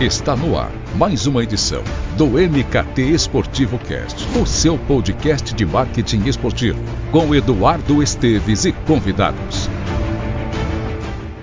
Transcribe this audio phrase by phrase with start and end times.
[0.00, 1.82] Está no ar mais uma edição
[2.16, 6.82] do MKT Esportivo Cast, o seu podcast de marketing esportivo,
[7.12, 9.68] com Eduardo Esteves e convidados.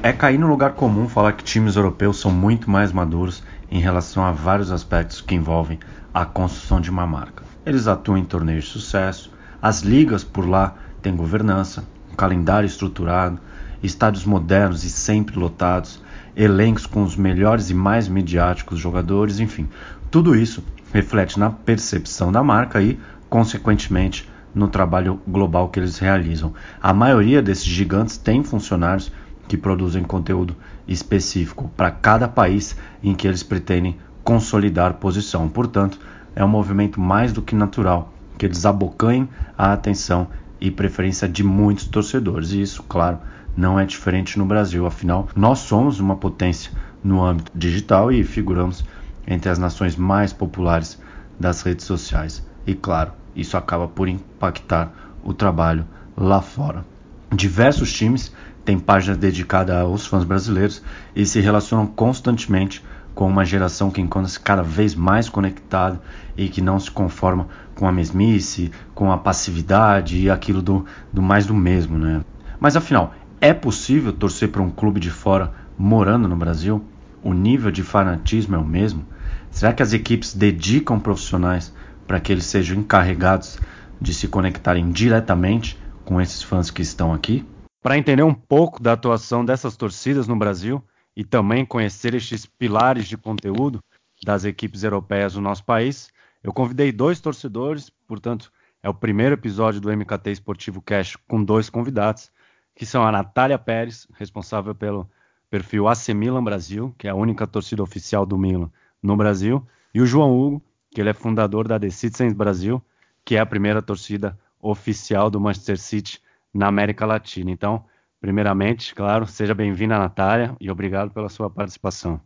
[0.01, 4.23] É cair no lugar comum falar que times europeus são muito mais maduros em relação
[4.23, 5.77] a vários aspectos que envolvem
[6.11, 7.43] a construção de uma marca.
[7.63, 13.39] Eles atuam em torneios de sucesso, as ligas por lá têm governança, um calendário estruturado,
[13.83, 16.01] estádios modernos e sempre lotados,
[16.37, 19.67] elencos com os melhores e mais midiáticos jogadores, enfim,
[20.11, 26.53] tudo isso reflete na percepção da marca e, consequentemente, no trabalho global que eles realizam.
[26.81, 29.11] A maioria desses gigantes tem funcionários
[29.47, 30.55] que produzem conteúdo
[30.87, 35.49] específico para cada país em que eles pretendem consolidar posição.
[35.49, 35.99] Portanto,
[36.35, 40.27] é um movimento mais do que natural que eles abocanhem a atenção
[40.61, 42.51] e preferência de muitos torcedores.
[42.51, 43.17] E isso, claro,
[43.57, 46.71] não é diferente no Brasil, afinal, nós somos uma potência
[47.03, 48.85] no âmbito digital e figuramos
[49.27, 51.01] entre as nações mais populares
[51.39, 52.45] das redes sociais.
[52.67, 55.85] E claro, isso acaba por impactar o trabalho
[56.15, 56.85] lá fora.
[57.33, 58.31] Diversos times
[58.63, 60.83] têm páginas dedicadas aos fãs brasileiros
[61.15, 62.85] e se relacionam constantemente
[63.15, 65.99] com uma geração que encontra-se cada vez mais conectada
[66.37, 71.23] e que não se conforma com a mesmice, com a passividade e aquilo do, do
[71.23, 72.21] mais do mesmo, né?
[72.59, 76.83] Mas afinal, é possível torcer para um clube de fora morando no Brasil?
[77.23, 79.05] O nível de fanatismo é o mesmo?
[79.51, 81.73] Será que as equipes dedicam profissionais
[82.07, 83.59] para que eles sejam encarregados
[84.01, 87.45] de se conectarem diretamente com esses fãs que estão aqui?
[87.81, 90.83] Para entender um pouco da atuação dessas torcidas no Brasil
[91.15, 93.79] e também conhecer estes pilares de conteúdo
[94.23, 96.09] das equipes europeias no nosso país,
[96.43, 101.69] eu convidei dois torcedores, portanto, é o primeiro episódio do MKT Esportivo Cash com dois
[101.69, 102.31] convidados
[102.77, 105.09] que são a Natália Pérez, responsável pelo
[105.49, 108.69] perfil AC Milan Brasil, que é a única torcida oficial do Milan
[109.01, 112.79] no Brasil, e o João Hugo, que ele é fundador da The Citizens Brasil,
[113.25, 116.21] que é a primeira torcida oficial do Manchester City
[116.53, 117.49] na América Latina.
[117.49, 117.83] Então,
[118.21, 122.21] primeiramente, claro, seja bem-vinda, Natália, e obrigado pela sua participação.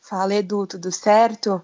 [0.00, 1.62] Fala, Edu, tudo certo?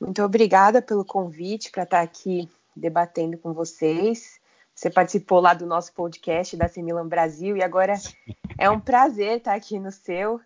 [0.00, 4.40] Muito obrigada pelo convite para estar aqui debatendo com vocês.
[4.74, 7.94] Você participou lá do nosso podcast da Semilan Brasil e agora
[8.58, 10.40] é um prazer estar aqui no seu.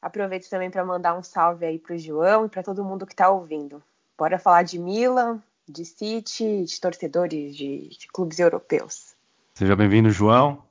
[0.00, 3.12] Aproveito também para mandar um salve aí para o João e para todo mundo que
[3.12, 3.82] está ouvindo.
[4.16, 9.14] Bora falar de Milan, de City, de torcedores de, de clubes europeus.
[9.52, 10.62] Seja bem-vindo, João.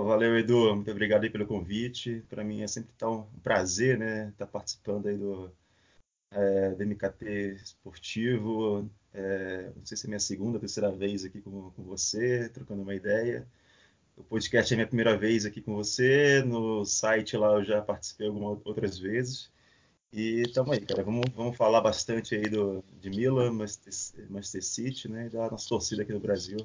[0.00, 0.74] Valeu, Edu.
[0.74, 2.24] Muito obrigado aí pelo convite.
[2.28, 5.50] Para mim é sempre tão um prazer, né, estar tá participando aí do,
[6.30, 8.90] é, do MKT esportivo.
[9.12, 12.94] É, não sei se é minha segunda, terceira vez aqui com, com você, trocando uma
[12.94, 13.46] ideia.
[14.16, 16.42] O podcast é minha primeira vez aqui com você.
[16.46, 19.50] No site lá eu já participei algumas outras vezes.
[20.12, 21.02] E estamos aí, cara.
[21.02, 25.26] Vamos, vamos falar bastante aí do, de Milan, Manchester, Manchester City, né?
[25.26, 26.58] E da nossa torcida aqui no Brasil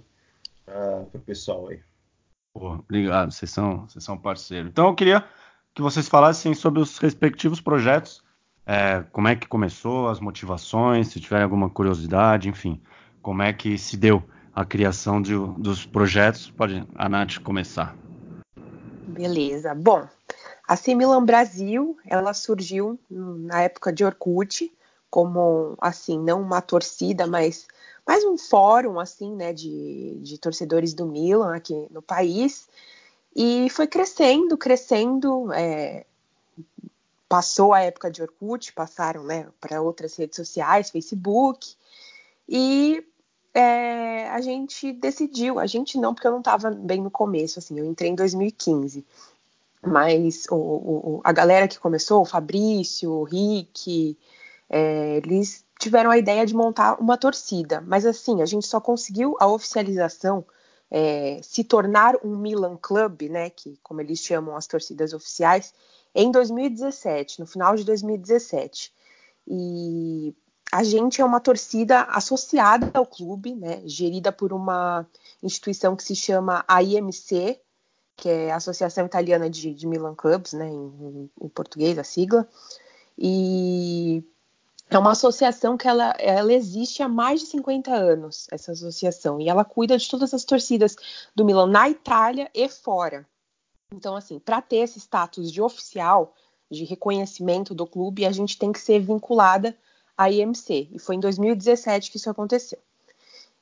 [0.65, 1.81] para o pessoal aí.
[2.53, 4.69] Pô, obrigado, vocês são, vocês são parceiros.
[4.69, 5.25] Então eu queria
[5.73, 8.23] que vocês falassem sobre os respectivos projetos
[8.71, 12.81] é, como é que começou, as motivações, se tiver alguma curiosidade, enfim,
[13.21, 14.23] como é que se deu
[14.55, 16.49] a criação de, dos projetos.
[16.51, 17.93] Pode a Nath começar.
[19.07, 19.75] Beleza.
[19.75, 20.07] Bom,
[20.65, 24.71] a Similan Brasil, ela surgiu na época de Orkut,
[25.09, 27.67] como, assim, não uma torcida, mas
[28.07, 32.69] mais um fórum, assim, né, de, de torcedores do Milan aqui no país.
[33.35, 36.05] E foi crescendo, crescendo, é,
[37.31, 41.75] passou a época de Orkut, passaram né, para outras redes sociais, Facebook,
[42.45, 43.01] e
[43.53, 47.79] é, a gente decidiu, a gente não, porque eu não estava bem no começo, assim,
[47.79, 49.05] eu entrei em 2015,
[49.81, 54.17] mas o, o, a galera que começou, o Fabrício, o Rick,
[54.69, 59.37] é, eles tiveram a ideia de montar uma torcida, mas assim, a gente só conseguiu
[59.39, 60.43] a oficialização
[60.91, 65.73] é, se tornar um Milan Club, né, que como eles chamam as torcidas oficiais,
[66.13, 68.93] em 2017, no final de 2017.
[69.47, 70.35] E
[70.71, 75.05] a gente é uma torcida associada ao clube, né, gerida por uma
[75.43, 77.59] instituição que se chama AIMC,
[78.15, 82.47] que é a Associação Italiana de, de Milan Clubs, né, em, em, português a sigla.
[83.17, 84.23] E
[84.89, 89.49] é uma associação que ela, ela existe há mais de 50 anos, essa associação, e
[89.49, 90.95] ela cuida de todas as torcidas
[91.35, 93.27] do Milan na Itália e fora.
[93.93, 96.33] Então, assim, para ter esse status de oficial,
[96.69, 99.77] de reconhecimento do clube, a gente tem que ser vinculada
[100.17, 100.89] à IMC.
[100.91, 102.79] E foi em 2017 que isso aconteceu.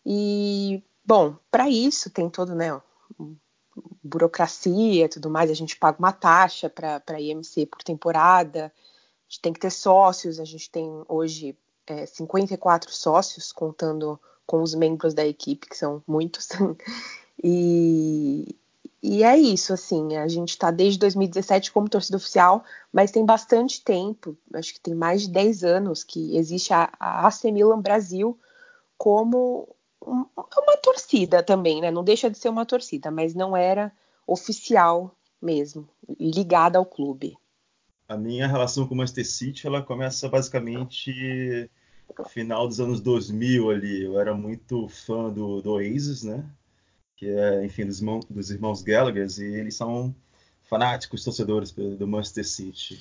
[0.05, 2.79] E, bom, para isso tem todo, né,
[4.03, 5.49] burocracia e tudo mais.
[5.49, 8.71] A gente paga uma taxa para a IMC por temporada,
[9.29, 11.55] gente tem que ter sócios, a gente tem hoje
[11.85, 16.49] é, 54 sócios, contando com os membros da equipe, que são muitos.
[17.41, 18.55] e,
[19.01, 23.83] e é isso, assim, a gente está desde 2017 como torcida oficial, mas tem bastante
[23.83, 28.37] tempo, acho que tem mais de 10 anos que existe a, a AC Milan Brasil
[28.97, 29.73] como
[30.05, 31.91] um, uma torcida também, né?
[31.91, 33.91] Não deixa de ser uma torcida, mas não era
[34.27, 35.87] oficial mesmo,
[36.19, 37.37] ligada ao clube.
[38.07, 41.69] A minha relação com o Manchester City, ela começa basicamente
[42.27, 44.03] final dos anos 2000 ali.
[44.03, 46.43] Eu era muito fã do, do Oasis, né?
[47.19, 50.15] Que é, enfim, dos, irmãos, dos irmãos Gallagher, e eles são
[50.63, 52.97] fanáticos torcedores do Manchester City.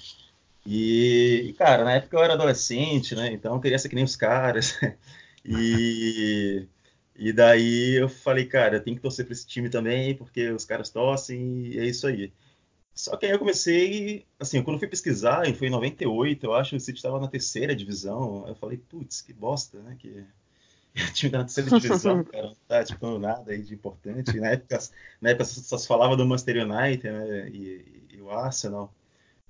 [0.66, 3.32] E, cara, na época eu era adolescente, né?
[3.32, 4.76] Então eu queria ser que nem os caras.
[5.44, 6.66] e,
[7.16, 10.64] e daí eu falei, cara, eu tenho que torcer para esse time também, porque os
[10.64, 12.32] caras torcem e é isso aí.
[12.92, 16.70] Só que aí eu comecei, assim, quando eu fui pesquisar, foi em 98, eu acho
[16.70, 18.44] que o City estava na terceira divisão.
[18.48, 19.96] Eu falei, putz, que bosta, né?
[19.96, 20.24] Que
[21.08, 24.38] o time na terceira divisão, cara, não tá tipo, nada aí de importante.
[24.40, 24.78] Na época,
[25.20, 28.92] na época só se falava do Manchester United né, e, e o Arsenal.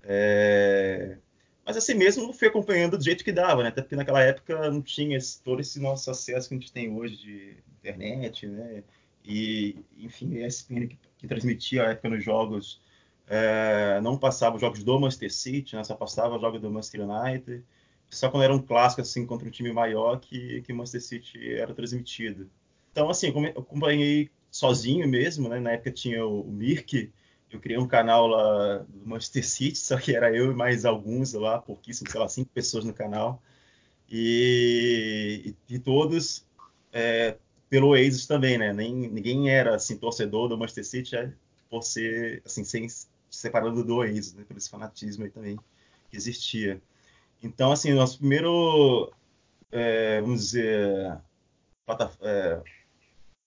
[0.03, 1.17] É...
[1.65, 3.69] Mas assim mesmo fui acompanhando do jeito que dava, né?
[3.69, 6.91] Até porque naquela época não tinha esse, todo esse nosso acesso que a gente tem
[6.91, 8.83] hoje de internet, né?
[9.25, 12.81] E, enfim, a ESPN que, que transmitia a época nos jogos
[13.27, 15.85] é, não passava os jogos do Manchester City, né?
[15.85, 17.63] só passava os jogos do Manchester United
[18.11, 21.75] só quando era um clássico assim contra um time maior que que Manchester City era
[21.75, 22.51] transmitido.
[22.93, 25.61] Então assim, eu acompanhei sozinho mesmo, né?
[25.61, 27.13] Na época tinha o, o Mirk,
[27.51, 31.33] eu criei um canal lá do Manchester City, só que era eu e mais alguns
[31.33, 33.43] lá, pouquíssimos, sei lá, cinco pessoas no canal.
[34.11, 36.47] E, e, e todos
[36.93, 37.37] é,
[37.69, 38.73] pelo Oasis também, né?
[38.73, 41.33] Nem, ninguém era assim torcedor do Manchester City é,
[41.71, 42.87] por ser assim sem
[43.31, 44.45] separado do Oasis, né?
[44.47, 45.59] Por esse fanatismo aí também
[46.11, 46.81] que existia.
[47.43, 49.13] Então, assim, nosso primeiro,
[49.71, 51.19] é, vamos dizer,
[52.21, 52.61] é,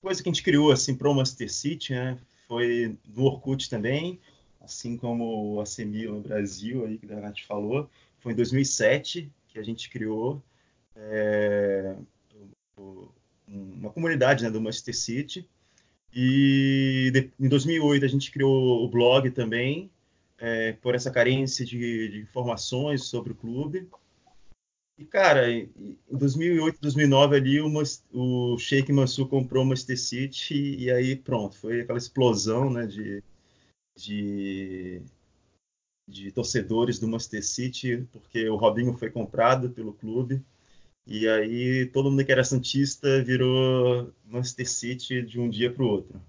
[0.02, 2.18] coisa que a gente criou assim para o Master City, né,
[2.48, 4.20] foi no Orkut também,
[4.62, 7.90] assim como a Semil no Brasil, aí que a Nath falou,
[8.20, 10.42] foi em 2007 que a gente criou
[10.96, 11.96] é,
[13.48, 15.48] uma comunidade né, do Manchester City.
[16.14, 19.90] E de, em 2008 a gente criou o blog também,
[20.42, 23.88] é, por essa carência de, de, informações sobre o clube.
[24.98, 25.70] E, cara, em
[26.12, 27.72] 2008, 2009 ali, o,
[28.12, 33.24] o Sheikh Mansur comprou o Manchester City e, aí pronto, foi aquela explosão né, de,
[33.96, 35.02] de,
[36.08, 40.44] de torcedores do Manchester City, porque o Robinho foi comprado pelo clube.
[41.06, 45.88] E aí todo mundo que era santista virou Manchester City de um dia para o
[45.88, 46.20] outro.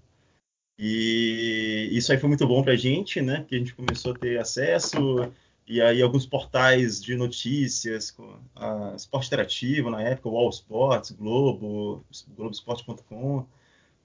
[0.77, 3.45] E isso aí foi muito bom para a gente, né?
[3.47, 5.31] Que a gente começou a ter acesso
[5.65, 8.15] e aí alguns portais de notícias,
[8.55, 12.05] a Esporte Interativo na época, o All Sports, Globo,
[12.35, 13.45] Globoesporte.com,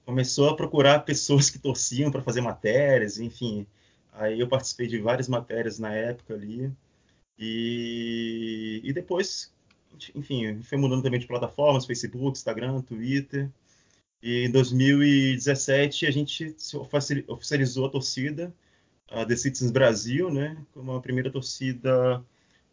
[0.05, 3.67] começou a procurar pessoas que torciam para fazer matérias, enfim.
[4.13, 6.71] Aí eu participei de várias matérias na época ali.
[7.37, 9.53] E, e depois,
[10.15, 13.49] enfim, foi mudando também de plataformas, Facebook, Instagram, Twitter.
[14.21, 16.55] E em 2017 a gente
[17.27, 18.53] oficializou a torcida,
[19.09, 22.23] a The Citizens Brasil, né, como a primeira torcida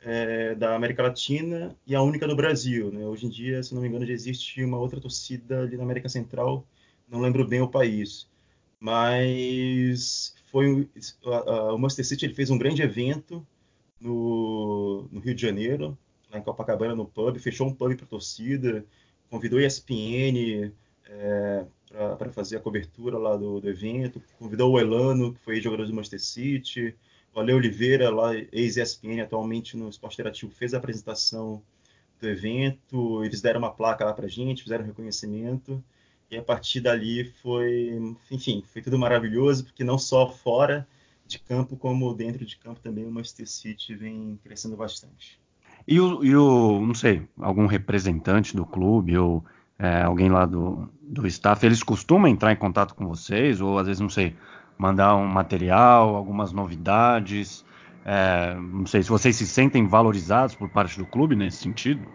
[0.01, 2.91] é, da América Latina e a única do Brasil.
[2.93, 3.07] Né?
[3.07, 6.09] Hoje em dia, se não me engano, já existe uma outra torcida ali na América
[6.09, 6.67] Central,
[7.09, 8.29] não lembro bem o país.
[8.81, 10.89] Mas foi
[11.23, 13.47] o Manchester City ele fez um grande evento
[14.01, 15.97] no, no Rio de Janeiro,
[16.31, 18.85] lá em Copacabana, no pub, fechou um pub para torcida,
[19.31, 20.73] convidou ESPN,
[21.09, 21.65] é,
[22.19, 24.23] para fazer a cobertura lá do, do, evento.
[24.39, 26.95] Convidou o Elano, que foi jogador do Manchester City.
[27.35, 31.63] O Ale Oliveira, lá, ex-ESPN, atualmente no Esporte Interativo, fez a apresentação
[32.21, 33.25] do evento.
[33.25, 35.83] Eles deram uma placa lá para gente, fizeram um reconhecimento.
[36.31, 40.87] E a partir dali foi, enfim, foi tudo maravilhoso, porque não só fora
[41.27, 45.41] de campo, como dentro de campo também o Manchester City vem crescendo bastante.
[45.87, 49.45] E o, e o não sei, algum representante do clube ou
[49.79, 53.87] é, alguém lá do, do staff, eles costumam entrar em contato com vocês, ou às
[53.87, 54.37] vezes, não sei,
[54.79, 57.65] mandar um material, algumas novidades.
[58.05, 62.07] É, não sei se vocês se sentem valorizados por parte do clube nesse sentido.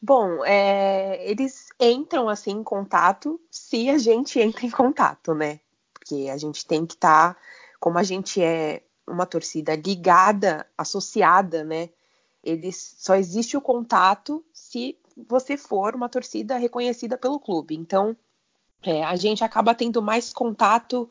[0.00, 5.60] Bom, é, eles entram assim em contato se a gente entra em contato, né?
[5.94, 7.40] Porque a gente tem que estar, tá,
[7.80, 11.88] como a gente é uma torcida ligada, associada, né?
[12.42, 17.74] Eles só existe o contato se você for uma torcida reconhecida pelo clube.
[17.74, 18.16] Então,
[18.82, 21.08] é, a gente acaba tendo mais contato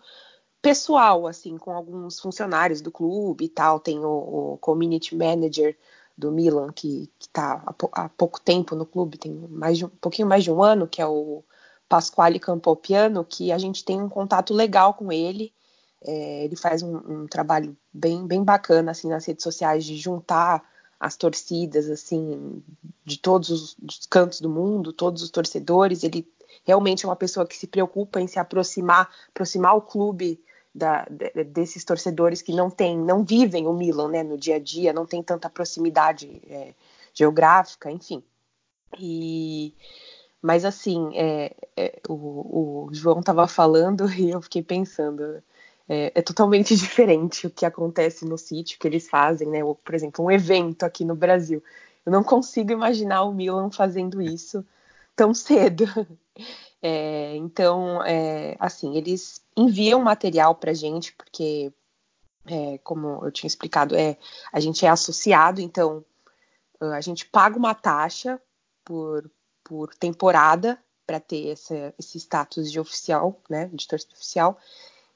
[0.62, 3.80] pessoal, assim, com alguns funcionários do clube e tal.
[3.80, 5.78] Tem o, o community manager
[6.18, 10.28] do Milan, que está há, há, pouco tempo no clube, tem mais de, um pouquinho
[10.28, 11.44] mais de um ano, que é o
[11.90, 15.54] Pasquale Campopiano, que a gente tem um contato legal com ele.
[16.02, 20.64] É, ele faz um, um, trabalho bem, bem bacana assim nas redes sociais de juntar
[21.00, 22.64] as torcidas assim
[23.04, 26.04] de todos os, os cantos do mundo, todos os torcedores.
[26.04, 26.28] Ele
[26.64, 30.42] realmente é uma pessoa que se preocupa em se aproximar, aproximar o clube
[30.74, 31.06] da,
[31.52, 35.06] desses torcedores que não tem, não vivem o Milan, né, no dia a dia, não
[35.06, 36.74] tem tanta proximidade é,
[37.14, 38.24] geográfica, enfim.
[39.00, 39.74] E,
[40.42, 45.44] mas assim, é, é, o, o, João estava falando e eu fiquei pensando,
[45.88, 49.64] é, é, totalmente diferente o que acontece no sítio que eles fazem, né?
[49.64, 51.64] Ou, por exemplo, um evento aqui no Brasil.
[52.06, 54.66] Eu não consigo imaginar o Milan fazendo isso
[55.16, 55.86] tão cedo.
[56.86, 61.72] É, então, é, assim, eles enviam material para gente, porque,
[62.46, 64.18] é, como eu tinha explicado, é,
[64.52, 66.04] a gente é associado, então
[66.82, 68.38] a gente paga uma taxa
[68.84, 69.32] por,
[69.64, 74.58] por temporada para ter essa, esse status de oficial, né, de torcida oficial,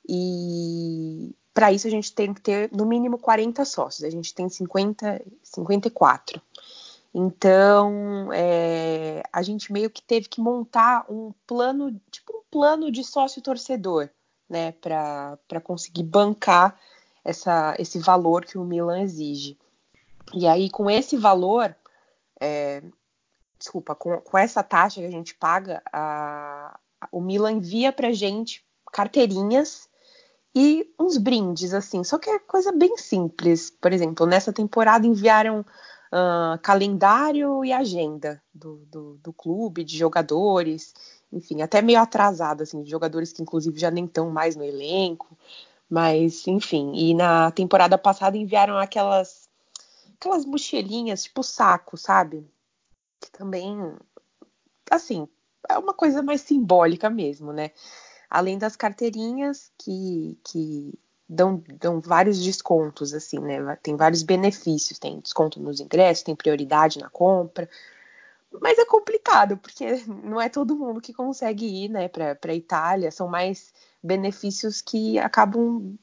[0.08, 4.48] e para isso a gente tem que ter no mínimo 40 sócios, a gente tem
[4.48, 6.42] 50, 54.
[7.14, 13.04] Então, é, a gente meio que teve que montar um plano, tipo um plano de
[13.04, 14.10] sócio torcedor,
[14.48, 16.80] né, para conseguir bancar
[17.26, 19.58] essa, esse valor que o Milan exige.
[20.34, 21.76] E aí, com esse valor,
[22.40, 22.84] é,
[23.58, 26.80] desculpa, com, com, essa taxa que a gente paga, a,
[27.12, 29.87] o Milan envia para gente carteirinhas
[30.60, 33.70] e uns brindes, assim, só que é coisa bem simples.
[33.70, 40.96] Por exemplo, nessa temporada enviaram uh, calendário e agenda do, do, do, clube, de jogadores,
[41.32, 45.38] enfim, até meio atrasado, assim, de jogadores que inclusive já nem estão mais no elenco,
[45.88, 49.48] mas enfim, e na temporada passada enviaram aquelas
[50.20, 52.44] aquelas mochilinhas, tipo saco, sabe?
[53.22, 53.78] Que também,
[54.90, 55.28] assim,
[55.70, 57.70] é uma coisa mais simbólica mesmo, né?
[58.30, 60.94] Além das carteirinhas que, que
[61.28, 63.76] dão, dão vários descontos, assim, né?
[63.82, 67.70] Tem vários benefícios, tem desconto nos ingressos, tem prioridade na compra.
[68.62, 69.86] Mas é complicado, porque
[70.24, 73.12] não é todo mundo que consegue ir, né, para a Itália.
[73.12, 75.98] São mais benefícios que acabam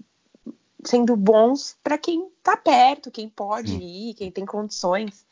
[0.84, 4.10] sendo bons para quem está perto, quem pode Sim.
[4.10, 5.26] ir, quem tem condições.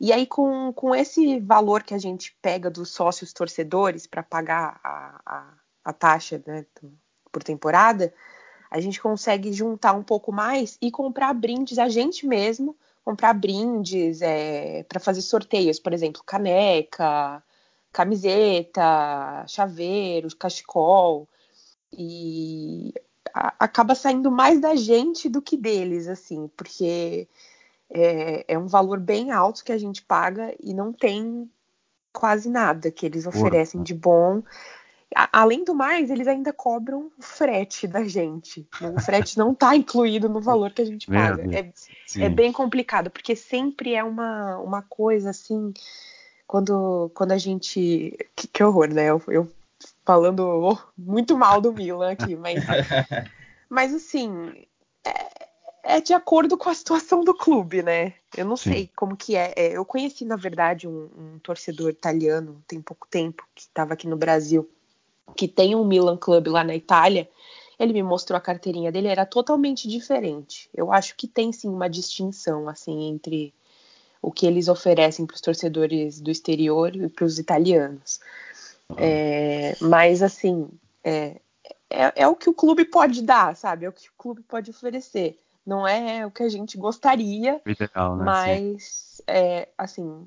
[0.00, 4.80] E aí, com, com esse valor que a gente pega dos sócios torcedores para pagar
[4.84, 5.52] a, a,
[5.88, 6.66] a taxa né,
[7.32, 8.12] por temporada,
[8.70, 14.20] a gente consegue juntar um pouco mais e comprar brindes a gente mesmo, comprar brindes
[14.20, 17.42] é, para fazer sorteios, por exemplo, caneca,
[17.90, 21.26] camiseta, chaveiro, cachecol.
[21.90, 22.92] E
[23.32, 27.26] a, acaba saindo mais da gente do que deles, assim, porque
[27.88, 31.50] é, é, um valor bem alto que a gente paga e não tem
[32.12, 34.42] quase nada que eles oferecem de bom
[35.14, 38.66] além do mais, eles ainda cobram o frete da gente.
[38.80, 41.44] O frete não está incluído no valor que a gente paga.
[41.56, 41.72] É,
[42.22, 45.72] é, bem complicado, porque sempre é uma, uma coisa assim.
[46.46, 48.16] Quando, quando a gente.
[48.36, 49.06] Que, que horror, né?
[49.06, 49.50] Eu, eu
[50.04, 52.62] falando muito mal do Milan aqui, mas.
[53.68, 54.52] mas assim.
[55.04, 55.38] É,
[55.96, 58.12] é, de acordo com a situação do clube, né?
[58.36, 58.72] Eu não Sim.
[58.72, 59.54] sei como que é.
[59.56, 59.76] é.
[59.76, 64.16] Eu conheci, na verdade, um, um torcedor italiano tem pouco tempo que estava aqui no
[64.16, 64.68] Brasil
[65.36, 67.28] que tem um Milan Club lá na Itália,
[67.78, 70.68] ele me mostrou a carteirinha dele, era totalmente diferente.
[70.74, 73.54] Eu acho que tem sim uma distinção assim entre
[74.20, 78.20] o que eles oferecem para os torcedores do exterior e para os italianos.
[78.96, 80.68] É, mas assim,
[81.04, 81.40] é,
[81.90, 83.86] é, é, o que o clube pode dar, sabe?
[83.86, 85.38] É o que o clube pode oferecer.
[85.64, 87.60] Não é o que a gente gostaria,
[88.16, 88.24] né?
[88.24, 90.26] mas é, assim,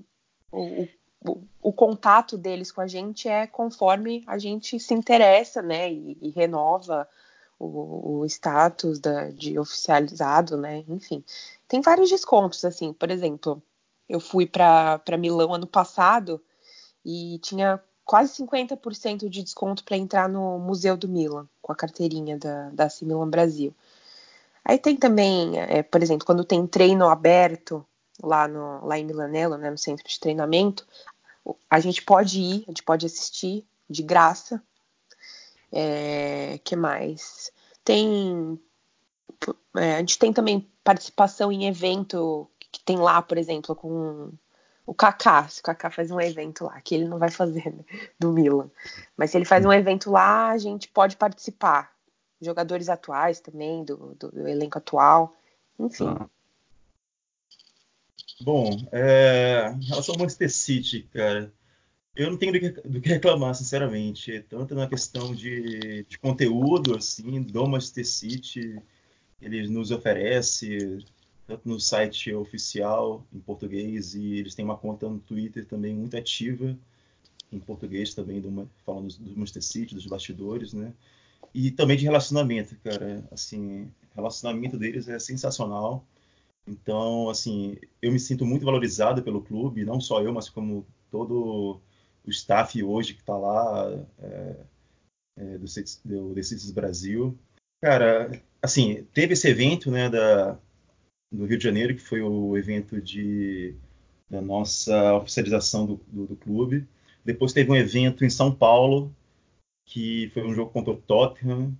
[0.51, 0.87] o,
[1.25, 6.17] o, o, contato deles com a gente é conforme a gente se interessa, né, e,
[6.21, 7.07] e renova
[7.59, 11.23] o, o status da, de oficializado, né, enfim.
[11.67, 13.61] Tem vários descontos, assim, por exemplo,
[14.09, 16.41] eu fui para Milão ano passado
[17.05, 22.37] e tinha quase 50% de desconto para entrar no Museu do Milan, com a carteirinha
[22.37, 23.73] da, da Milan Brasil.
[24.65, 27.85] Aí tem também, é, por exemplo, quando tem treino aberto
[28.21, 30.85] lá, no, lá em Milanello, né, no centro de treinamento,
[31.69, 34.61] a gente pode ir, a gente pode assistir de graça.
[35.71, 37.51] É, que mais?
[37.83, 38.59] Tem.
[39.75, 44.31] É, a gente tem também participação em evento que tem lá, por exemplo, com
[44.85, 45.47] o Kaká.
[45.47, 47.83] Se o Kaká faz um evento lá, que ele não vai fazer né,
[48.19, 48.69] do Milan.
[49.17, 51.91] Mas se ele faz um evento lá, a gente pode participar.
[52.41, 55.35] jogadores atuais também, do, do, do elenco atual,
[55.79, 56.07] enfim.
[56.07, 56.29] Ah.
[58.39, 61.51] Bom, é, em relação ao Manchester City, cara,
[62.15, 64.41] eu não tenho do que, reclamar, sinceramente.
[64.49, 68.81] Tanto na questão de, de, conteúdo, assim, do Manchester City,
[69.41, 71.05] eles nos oferece
[71.47, 76.15] tanto no site oficial em português e eles têm uma conta no Twitter também muito
[76.15, 76.77] ativa
[77.51, 80.93] em português também, do, falando do Manchester City, dos bastidores, né?
[81.53, 83.23] E também de relacionamento, cara.
[83.31, 86.05] Assim, relacionamento deles é sensacional.
[86.67, 91.81] Então, assim, eu me sinto muito valorizado pelo clube, não só eu, mas como todo
[92.25, 94.55] o staff hoje que está lá é,
[95.37, 95.65] é, do,
[96.05, 97.37] do The Brasil.
[97.81, 100.57] Cara, assim, teve esse evento, né, da,
[101.31, 103.75] do Rio de Janeiro, que foi o evento de,
[104.29, 106.87] da nossa oficialização do, do, do clube.
[107.25, 109.13] Depois teve um evento em São Paulo,
[109.85, 111.75] que foi um jogo contra o Tottenham,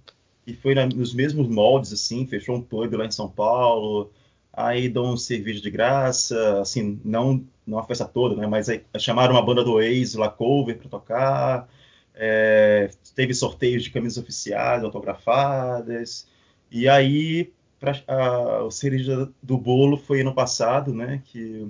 [0.46, 4.12] e foi na, nos mesmos moldes, assim, fechou um pub lá em São Paulo,
[4.54, 8.84] aí dão um cerveja de graça, assim, não, não a festa toda, né, mas aí
[9.00, 11.70] chamaram uma banda do Oasis, La Cover, para tocar,
[12.14, 16.28] é, teve sorteios de camisas oficiais, autografadas,
[16.70, 21.68] e aí pra, a, o cereja do bolo foi ano passado, né, que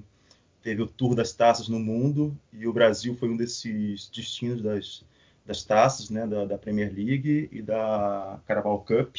[0.62, 5.04] teve o Tour das Taças no mundo, e o Brasil foi um desses destinos das,
[5.46, 9.18] das taças, né, da, da Premier League e da Carabao Cup.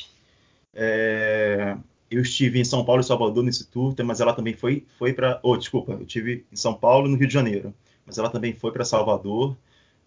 [0.74, 1.76] É,
[2.16, 5.40] eu estive em São Paulo e Salvador nesse tour, mas ela também foi, foi para.
[5.42, 7.74] Oh, desculpa, eu estive em São Paulo e no Rio de Janeiro,
[8.06, 9.56] mas ela também foi para Salvador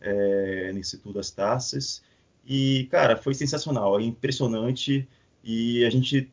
[0.02, 2.04] é, nesse tour das taças.
[2.46, 5.08] E, cara, foi sensacional, é impressionante.
[5.44, 6.32] E a gente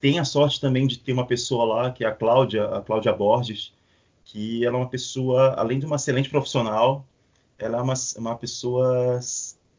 [0.00, 3.12] tem a sorte também de ter uma pessoa lá, que é a Cláudia, a Cláudia
[3.12, 3.72] Borges,
[4.24, 7.06] que ela é uma pessoa, além de uma excelente profissional,
[7.58, 9.20] ela é uma, uma pessoa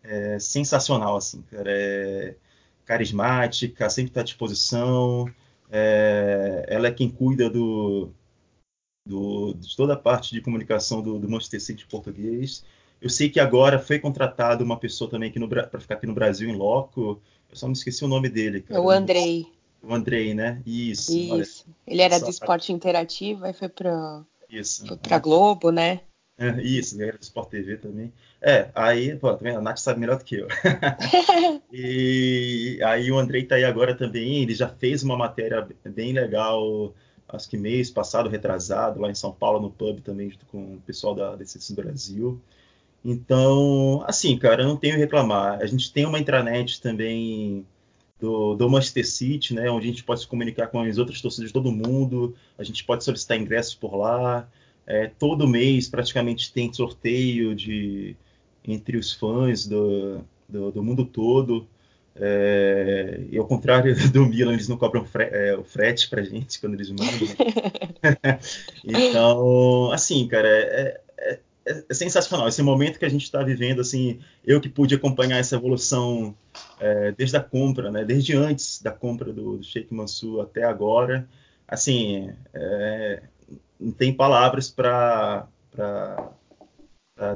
[0.04, 1.70] é, sensacional, assim, cara.
[1.72, 2.36] É,
[2.85, 5.29] carismática, sempre está à disposição.
[5.71, 8.09] É, ela é quem cuida do,
[9.05, 12.63] do, de toda a parte de comunicação do, do Manchester City português.
[13.01, 16.55] Eu sei que agora foi contratado uma pessoa também para ficar aqui no Brasil em
[16.55, 17.21] loco.
[17.50, 18.61] Eu só me esqueci o nome dele.
[18.61, 18.81] Cara.
[18.81, 19.48] O Andrei.
[19.81, 20.61] O Andrei, né?
[20.65, 21.15] Isso.
[21.15, 21.65] Isso.
[21.67, 24.24] Olha, Ele era do Esporte Interativo, aí foi para
[25.01, 26.01] para Globo, né?
[26.37, 28.11] É, isso, do Sport TV também.
[28.41, 30.48] É, aí, pô, também a Nath sabe melhor do que eu.
[31.71, 36.93] e aí o Andrei tá aí agora também, ele já fez uma matéria bem legal,
[37.29, 40.81] acho que mês passado, retrasado, lá em São Paulo, no pub também, junto com o
[40.85, 42.41] pessoal da DCC Brasil.
[43.03, 45.59] Então, assim, cara, eu não tenho a reclamar.
[45.61, 47.65] A gente tem uma intranet também
[48.19, 51.50] do, do Manchester City, né, onde a gente pode se comunicar com as outras torcidas
[51.50, 54.48] de todo mundo, a gente pode solicitar ingressos por lá.
[54.87, 58.15] É, todo mês praticamente tem sorteio de
[58.67, 61.67] entre os fãs do, do, do mundo todo.
[62.17, 66.59] É, e ao contrário do Milan, eles não cobram fre é, o frete pra gente
[66.59, 67.27] quando eles mandam.
[68.85, 72.48] então, assim, cara, é, é, é, é, sensacional.
[72.48, 76.35] Esse momento que a gente está vivendo, assim, eu que pude acompanhar essa evolução
[76.79, 81.27] é, desde a compra, né, desde antes da compra do, do Sheikh Mansur até agora,
[81.67, 83.24] assim, é,
[83.85, 85.48] não tem palavras para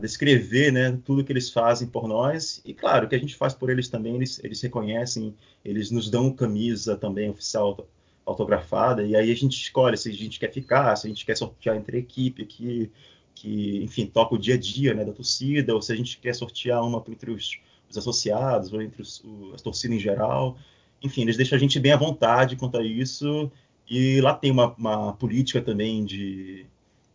[0.02, 2.60] descrever né, tudo que eles fazem por nós.
[2.66, 6.10] E claro, o que a gente faz por eles também, eles, eles reconhecem, eles nos
[6.10, 7.88] dão camisa também oficial
[8.26, 11.36] autografada, e aí a gente escolhe se a gente quer ficar, se a gente quer
[11.36, 12.92] sortear entre a equipe que,
[13.34, 16.36] que enfim, toca o dia a dia né, da torcida, ou se a gente quer
[16.36, 17.60] sortear uma entre os,
[17.90, 20.58] os associados, ou entre os, o, as torcidas em geral.
[21.02, 23.52] Enfim, eles deixam a gente bem à vontade quanto a isso,
[23.90, 26.66] e lá tem uma, uma política também de,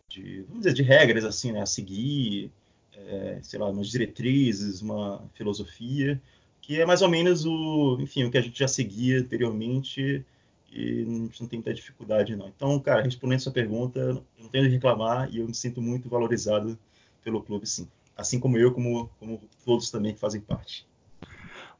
[0.09, 2.51] de, vamos dizer, de regras assim, né, a seguir,
[2.93, 6.21] é, sei lá, umas diretrizes, uma filosofia,
[6.61, 10.25] que é mais ou menos o, enfim, o que a gente já seguia anteriormente
[10.71, 12.47] e a gente não tem muita dificuldade não.
[12.49, 16.77] Então, cara, respondendo sua pergunta, não tenho de reclamar e eu me sinto muito valorizado
[17.23, 17.87] pelo clube, sim.
[18.17, 20.85] Assim como eu, como, como todos também que fazem parte.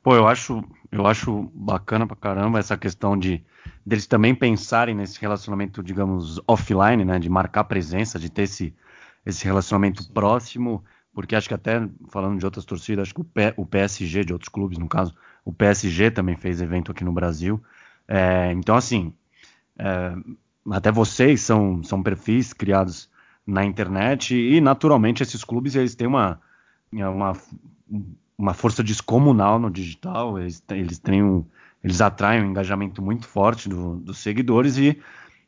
[0.05, 3.43] Pô, eu acho, eu acho bacana pra caramba essa questão de
[3.83, 8.71] deles também pensarem nesse relacionamento, digamos, offline, né, de marcar presença, de ter esse,
[9.25, 10.13] esse relacionamento Sim.
[10.13, 14.23] próximo, porque acho que até falando de outras torcidas, acho que o, P, o PSG
[14.23, 15.11] de outros clubes, no caso,
[15.43, 17.59] o PSG também fez evento aqui no Brasil.
[18.07, 19.11] É, então, assim,
[19.75, 20.15] é,
[20.69, 23.09] até vocês são, são perfis criados
[23.43, 26.39] na internet e, naturalmente, esses clubes eles têm uma,
[26.91, 27.33] uma
[28.38, 31.45] uma força descomunal no digital, eles, eles têm um,
[31.84, 35.00] eles atraem um engajamento muito forte do, dos seguidores e,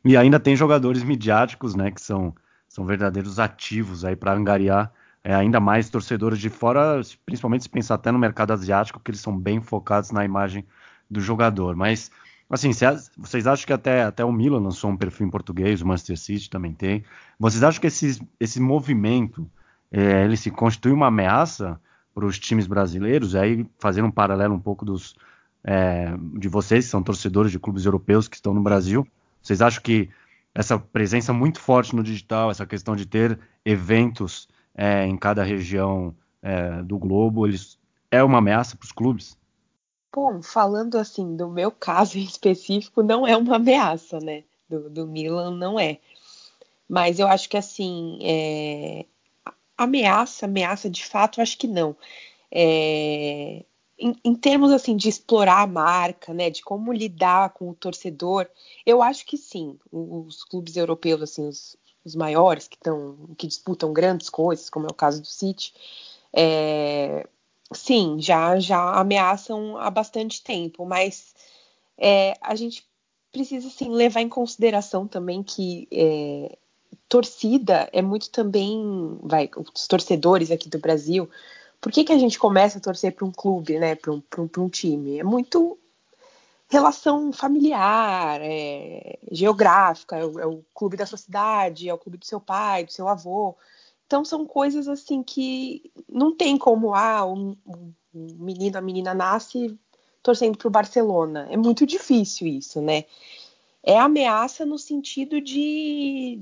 [0.06, 2.34] e ainda tem jogadores midiáticos, né, que são,
[2.68, 4.92] são verdadeiros ativos aí para angariar
[5.24, 9.20] é, ainda mais torcedores de fora, principalmente se pensar até no mercado asiático, que eles
[9.20, 10.66] são bem focados na imagem
[11.12, 11.76] do jogador.
[11.76, 12.10] Mas,
[12.50, 12.72] assim,
[13.18, 16.50] vocês acham que até, até o Milan lançou um perfil em português, o Manchester City
[16.50, 17.04] também tem.
[17.38, 19.50] Vocês acham que esse, esse movimento
[19.92, 21.78] é, ele se constitui uma ameaça
[22.18, 23.36] para os times brasileiros?
[23.36, 25.16] Aí, fazendo um paralelo um pouco dos,
[25.64, 29.08] é, de vocês, que são torcedores de clubes europeus que estão no Brasil,
[29.40, 30.10] vocês acham que
[30.56, 36.16] essa presença muito forte no digital, essa questão de ter eventos é, em cada região
[36.42, 37.78] é, do globo, eles
[38.10, 39.38] é uma ameaça para os clubes?
[40.12, 44.44] Bom, falando assim do meu caso em específico, não é uma ameaça, né?
[44.68, 46.00] Do, do Milan não é.
[46.90, 49.06] Mas eu acho que assim, é...
[49.78, 51.96] ameaça, ameaça de fato, acho que não.
[52.52, 53.64] É...
[54.00, 58.48] Em, em, termos assim de explorar a marca, né, de como lidar com o torcedor,
[58.86, 59.78] eu acho que sim.
[59.92, 64.90] Os clubes europeus, assim, os, os maiores que estão, que disputam grandes coisas, como é
[64.92, 65.74] o caso do City,
[66.34, 67.28] é,
[67.74, 71.34] sim, já já ameaçam há bastante tempo, mas
[71.98, 72.88] é, a gente
[73.32, 76.58] precisa sim levar em consideração também que é,
[77.10, 81.30] torcida é muito também, vai, os torcedores aqui do Brasil.
[81.80, 84.64] Por que, que a gente começa a torcer para um clube, né, para um, um,
[84.64, 85.20] um time?
[85.20, 85.78] É muito
[86.70, 92.18] relação familiar, é, geográfica, é o, é o, clube da sua cidade, é o clube
[92.18, 93.56] do seu pai, do seu avô.
[94.06, 99.78] Então são coisas assim que não tem como ah, um, um menino, a menina nasce
[100.22, 101.48] torcendo para o Barcelona.
[101.50, 103.06] É muito difícil isso, né?
[103.82, 106.42] É ameaça no sentido de,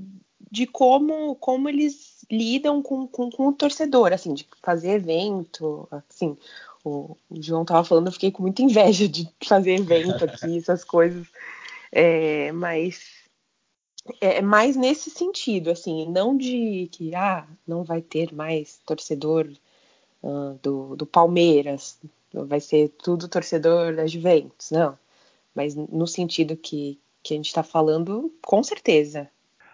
[0.50, 6.36] de como, como eles lidam com, com, com o torcedor, assim, de fazer evento, assim.
[6.84, 10.84] O, o João estava falando, eu fiquei com muita inveja de fazer evento aqui, essas
[10.84, 11.26] coisas.
[11.90, 13.00] É, mas
[14.20, 19.48] é, é mais nesse sentido, assim, não de que ah, não vai ter mais torcedor
[20.22, 21.98] uh, do, do Palmeiras,
[22.32, 24.98] vai ser tudo torcedor da Juventus, não.
[25.54, 29.28] Mas no sentido que, que a gente está falando, com certeza.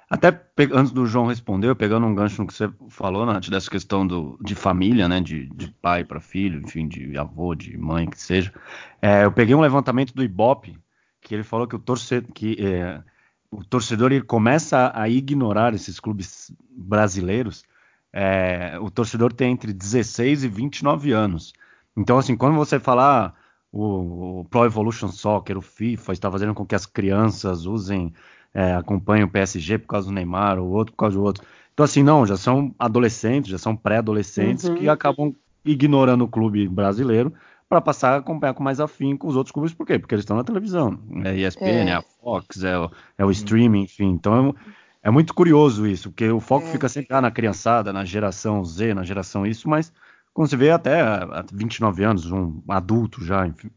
[0.09, 0.39] Até
[0.73, 4.39] antes do João responder, pegando um gancho no que você falou, Nath, dessa questão do,
[4.43, 8.53] de família, né, de, de pai para filho, enfim, de avô, de mãe, que seja,
[9.01, 10.79] é, eu peguei um levantamento do Ibope,
[11.21, 13.03] que ele falou que o torcedor, que é,
[13.51, 17.65] o torcedor ele começa a ignorar esses clubes brasileiros,
[18.13, 21.53] é, o torcedor tem entre 16 e 29 anos.
[21.97, 23.35] Então, assim, quando você falar
[23.71, 28.13] o, o Pro Evolution Soccer, o FIFA, está fazendo com que as crianças usem,
[28.55, 31.45] é, acompanhem o PSG por causa do Neymar, o outro por causa do outro.
[31.73, 34.75] Então, assim, não, já são adolescentes, já são pré-adolescentes uhum.
[34.75, 35.35] que acabam
[35.65, 37.33] ignorando o clube brasileiro
[37.69, 39.73] para passar a acompanhar com mais afim com os outros clubes.
[39.73, 39.99] Por quê?
[39.99, 40.99] Porque eles estão na televisão.
[41.25, 43.33] É ESPN, é, é a Fox, é o, é o uhum.
[43.33, 44.11] streaming, enfim.
[44.11, 44.55] Então
[45.03, 46.71] é, é, muito curioso isso, porque o foco é.
[46.73, 49.91] fica sempre ah, na criançada, na geração Z, na geração isso, mas
[50.35, 53.71] quando você vê até há 29 anos, um adulto já, enfim.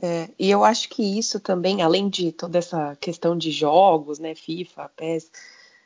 [0.00, 4.34] É, e eu acho que isso também, além de toda essa questão de jogos, né,
[4.34, 5.30] FIFA, PES,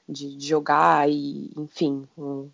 [0.08, 2.50] de, de jogar e, enfim, um,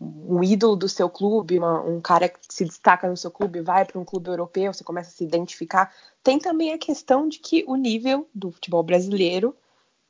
[0.00, 3.84] um ídolo do seu clube, uma, um cara que se destaca no seu clube, vai
[3.84, 5.94] para um clube europeu, você começa a se identificar.
[6.22, 9.56] Tem também a questão de que o nível do futebol brasileiro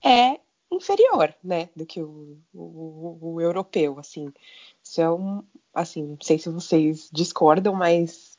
[0.04, 4.32] é inferior, né, do que o, o, o europeu, assim.
[4.82, 5.42] Isso é um,
[5.74, 8.38] assim, não sei se vocês discordam, mas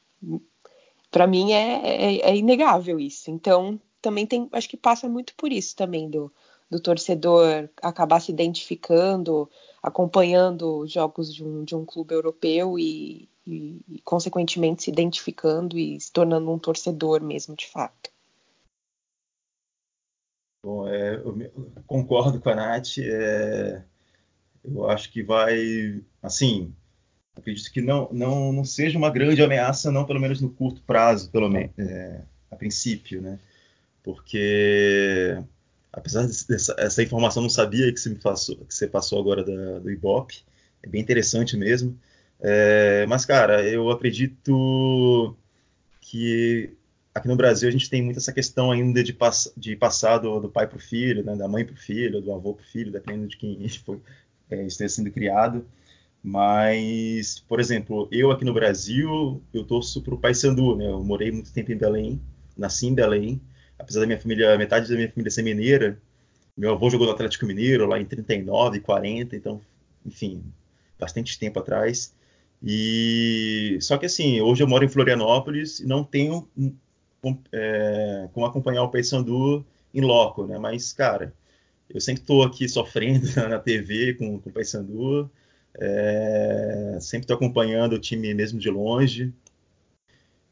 [1.11, 3.29] para mim é, é, é, inegável isso.
[3.29, 6.33] Então, também tem, acho que passa muito por isso também do,
[6.69, 9.49] do torcedor acabar se identificando,
[9.83, 15.99] acompanhando jogos de um, de um clube europeu e, e, e, consequentemente, se identificando e
[15.99, 18.09] se tornando um torcedor mesmo, de fato.
[20.63, 21.35] Bom, é, eu
[21.85, 22.99] concordo com a Nath.
[22.99, 23.83] É,
[24.63, 26.73] eu acho que vai, assim,
[27.35, 31.29] acredito que não, não, não seja uma grande ameaça, não pelo menos no curto prazo,
[31.31, 33.39] pelo menos, é, a princípio, né?
[34.03, 35.37] Porque
[35.91, 39.79] apesar dessa essa informação não sabia que você me passou, que você passou agora da,
[39.79, 40.43] do Ibope,
[40.83, 41.97] é bem interessante mesmo.
[42.39, 45.35] É, mas cara, eu acredito
[46.01, 46.71] que
[47.13, 50.39] aqui no Brasil a gente tem muito essa questão ainda de, pass de passar do,
[50.39, 52.67] do pai para o filho, né, da mãe para o filho, do avô para o
[52.67, 53.99] filho, dependendo de quem foi,
[54.49, 55.65] é, esteja sendo criado.
[56.23, 60.87] Mas, por exemplo, eu aqui no Brasil, eu torço para o Paysandu, né?
[60.87, 62.21] Eu morei muito tempo em Belém,
[62.55, 63.41] nasci em Belém,
[63.79, 65.99] apesar da minha família, metade da minha família ser mineira,
[66.55, 69.61] meu avô jogou no Atlético Mineiro lá em 39, 40, então,
[70.05, 70.43] enfim,
[70.99, 72.13] bastante tempo atrás.
[72.61, 76.47] E só que assim, hoje eu moro em Florianópolis e não tenho
[77.51, 80.59] é, como acompanhar o Paysandu em loco, né?
[80.59, 81.33] Mas cara,
[81.89, 85.29] eu sempre estou aqui sofrendo na TV com, com o Paysandu,
[85.79, 89.33] é, sempre estou acompanhando o time mesmo de longe.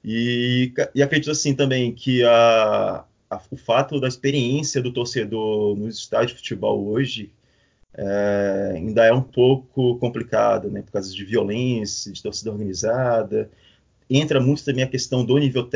[0.03, 5.97] E, e acredito assim também que a, a, o fato da experiência do torcedor nos
[5.97, 7.31] estádios de futebol hoje
[7.93, 13.49] é, ainda é um pouco complicado, né, por causa de violência, de torcida organizada.
[14.09, 15.67] Entra muito também a questão do nível,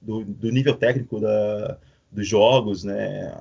[0.00, 1.78] do, do nível técnico da,
[2.10, 3.40] dos jogos, né?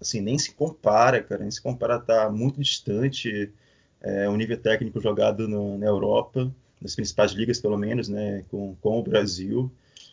[0.00, 3.52] Assim, nem se compara, cara, nem se compara, tá muito distante
[4.02, 8.76] é, o nível técnico jogado no, na Europa, nas principais ligas, pelo menos, né, com,
[8.80, 9.70] com o Brasil.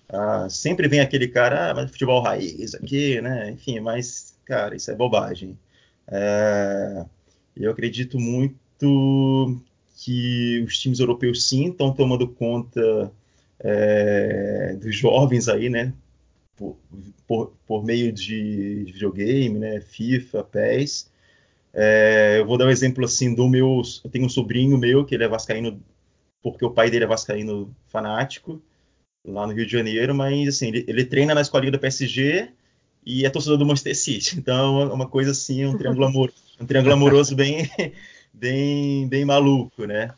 [0.10, 3.52] Ah, sempre vem aquele cara, ah, mas futebol raiz aqui, né?
[3.52, 5.58] Enfim, mas, cara, isso é bobagem.
[6.08, 7.06] É,
[7.56, 9.60] eu acredito muito
[9.98, 13.12] que os times europeus sim estão tomando conta
[13.60, 15.94] é, dos jovens aí, né?
[16.56, 16.78] Por,
[17.28, 19.82] por, por meio de, de, videogame, né?
[19.82, 21.10] FIFA, PES.
[21.76, 23.82] É, eu vou dar um exemplo assim do meu.
[24.04, 25.80] Eu tenho um sobrinho meu que ele é vascaíno
[26.42, 28.62] porque o pai dele é vascaíno fanático
[29.26, 32.50] lá no Rio de Janeiro, mas assim ele, ele treina na escolinha do PSG
[33.06, 34.38] e é torcedor do Manchester City.
[34.40, 37.70] Então é uma coisa assim, um triângulo amoroso, um triângulo amoroso bem
[38.34, 40.14] bem, bem maluco, né?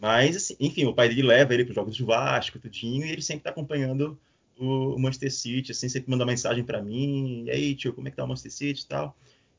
[0.00, 3.12] Mas, assim, enfim, o pai dele leva ele para os jogos de Vasco, tudinho, e
[3.12, 4.18] ele sempre está acompanhando
[4.58, 8.16] o, Manchester City, assim, sempre manda mensagem para mim, e aí, tio, como é que
[8.16, 9.16] tá o Manchester City e tal.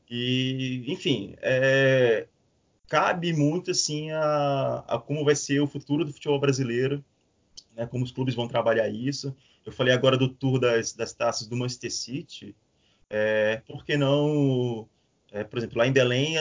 [0.08, 2.26] E, enfim, é,
[2.88, 7.04] cabe muito, assim, a, a, como vai ser o futuro do futebol brasileiro,
[7.76, 9.34] né, como os clubes vão trabalhar isso.
[9.64, 12.54] Eu falei agora do tour das, das taças do Manchester City,
[13.08, 14.88] é, por que não,
[15.32, 16.36] é, por exemplo, lá em Belém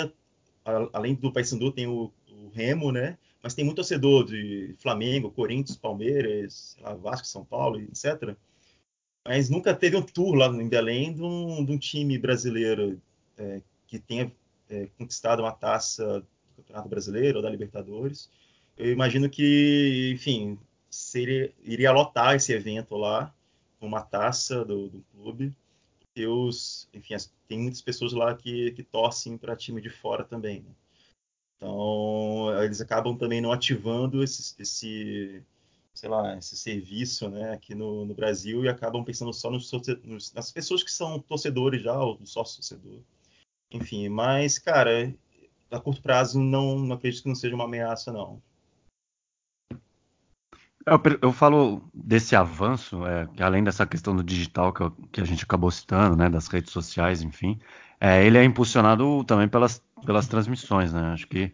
[0.93, 3.17] além do Paysandu, tem o, o, Remo, né?
[3.41, 8.35] Mas tem muito torcedor de Flamengo, Corinthians, Palmeiras, lá, Vasco, São Paulo, etc.
[9.25, 13.01] Mas nunca teve um tour lá em Belém de um, de um time brasileiro
[13.37, 14.31] é, que tenha
[14.69, 18.29] é, conquistado uma taça do Campeonato Brasileiro ou da Libertadores.
[18.77, 20.57] Eu imagino que, enfim,
[20.89, 23.33] seria, iria lotar esse evento lá
[23.79, 25.55] com uma taça do, do clube
[26.93, 27.15] enfim,
[27.47, 30.61] tem muitas pessoas lá que, que torcem para time de fora também.
[30.61, 30.71] Né?
[31.57, 35.43] Então, eles acabam também não ativando esse, esse
[35.93, 39.71] sei lá, esse serviço né, aqui no, no Brasil e acabam pensando só nos,
[40.33, 42.99] nas pessoas que são torcedores já, ou sócio-torcedor.
[43.73, 45.13] Enfim, mas, cara,
[45.71, 48.41] a curto prazo não, não acredito que não seja uma ameaça, não.
[50.85, 55.23] Eu, eu, falo desse avanço, é, além dessa questão do digital que, eu, que, a
[55.23, 57.57] gente acabou citando, né, das redes sociais, enfim,
[57.99, 61.13] é, ele é impulsionado também pelas, pelas transmissões, né?
[61.13, 61.53] Acho que,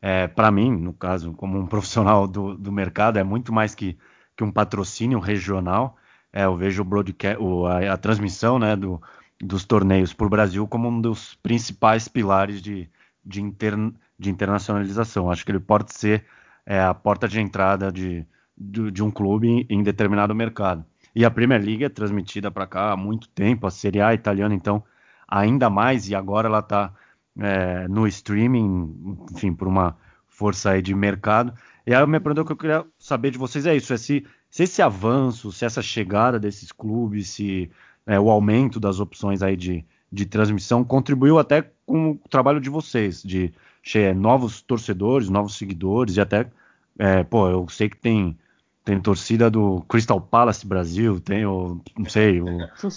[0.00, 3.98] é, para mim, no caso, como um profissional do, do mercado, é muito mais que,
[4.34, 5.96] que um patrocínio regional.
[6.32, 9.00] É, eu vejo o broadcast, o, a, a, transmissão né, do,
[9.40, 12.88] dos torneios por Brasil como um dos principais pilares de,
[13.24, 13.74] de, inter,
[14.18, 15.30] de internacionalização.
[15.30, 16.24] Acho que ele pode ser
[16.66, 18.26] é, a porta de entrada de
[18.60, 20.84] de, de um clube em, determinado mercado.
[21.14, 24.54] E a Premier League é transmitida para cá há muito tempo, a Serie A italiana,
[24.54, 24.84] então,
[25.26, 26.92] ainda mais, e agora ela está
[27.38, 29.96] é, no streaming, enfim, por uma
[30.28, 31.54] força aí de mercado.
[31.86, 34.24] E aí a minha pergunta que eu queria saber de vocês é isso: é se,
[34.50, 37.70] se esse avanço, se essa chegada desses clubes, se
[38.10, 42.68] é, o aumento das opções aí de, de transmissão contribuiu até com o trabalho de
[42.68, 43.54] vocês, de
[44.16, 46.50] novos torcedores, novos seguidores, e até,
[46.98, 48.36] é, pô, eu sei que tem
[48.82, 52.46] tem torcida do Crystal Palace Brasil, tem o, não sei, o,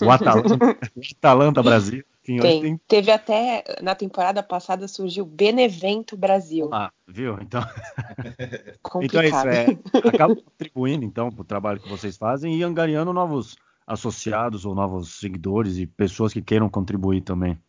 [0.02, 0.78] o Atalanta,
[1.18, 2.04] Atalanta Brasil.
[2.24, 2.62] Enfim, tem.
[2.62, 2.82] tem.
[2.88, 6.70] Teve até, na temporada passada, surgiu Benevento Brasil.
[6.72, 7.38] Ah, viu?
[7.42, 7.62] Então,
[9.04, 9.68] então é isso, é,
[10.08, 15.20] acaba contribuindo, então, para o trabalho que vocês fazem e angariando novos associados ou novos
[15.20, 17.60] seguidores e pessoas que queiram contribuir também.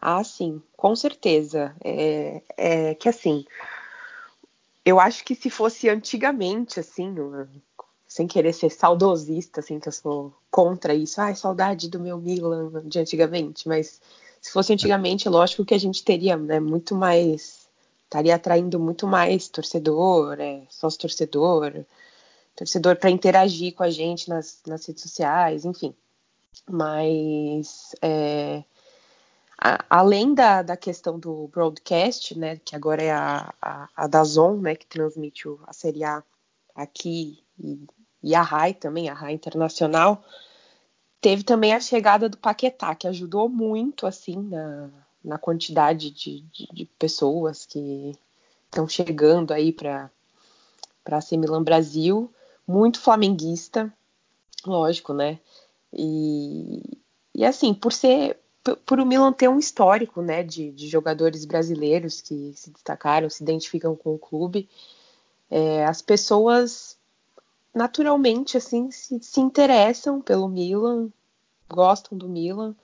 [0.00, 1.74] Ah, sim, com certeza.
[1.82, 3.44] É, é que assim,
[4.84, 7.14] eu acho que se fosse antigamente, assim,
[8.06, 12.82] sem querer ser saudosista, assim, que eu sou contra isso, ai, saudade do meu Milan
[12.84, 14.00] de antigamente, mas
[14.40, 17.66] se fosse antigamente, lógico que a gente teria né, muito mais,
[18.04, 21.00] estaria atraindo muito mais torcedor, é, sócio
[22.56, 25.94] torcedor, para interagir com a gente nas, nas redes sociais, enfim.
[26.68, 28.64] Mas é,
[29.58, 34.56] a, além da, da questão do broadcast, né, que agora é a, a, a Dazon,
[34.56, 36.22] né, que transmite a Série A
[36.74, 37.86] aqui e,
[38.22, 40.24] e a RAI também, a RAI Internacional,
[41.20, 44.90] teve também a chegada do Paquetá, que ajudou muito, assim, na,
[45.24, 48.12] na quantidade de, de, de pessoas que
[48.64, 50.10] estão chegando aí para
[51.06, 52.32] a Milan Brasil,
[52.66, 53.92] muito flamenguista,
[54.64, 55.38] lógico, né?
[55.92, 56.82] E,
[57.34, 58.38] e assim, por ser
[58.84, 63.40] por o Milan ter um histórico né, de, de, jogadores brasileiros que se destacaram, se
[63.40, 64.68] identificam com o clube,
[65.48, 66.98] é, as pessoas
[67.72, 71.08] naturalmente assim se, se interessam pelo Milan,
[71.68, 72.74] gostam do Milan.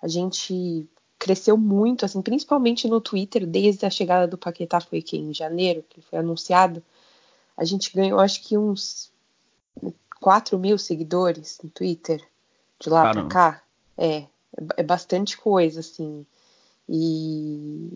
[0.00, 5.16] A gente cresceu muito, assim, principalmente no Twitter, desde a chegada do Paquetá, foi que
[5.16, 6.82] em janeiro, que foi anunciado.
[7.56, 9.11] A gente ganhou, acho que uns
[10.20, 12.22] 4 mil seguidores no Twitter,
[12.78, 13.62] de lá para cá.
[13.96, 14.26] É,
[14.76, 16.26] é bastante coisa, assim.
[16.88, 17.92] E,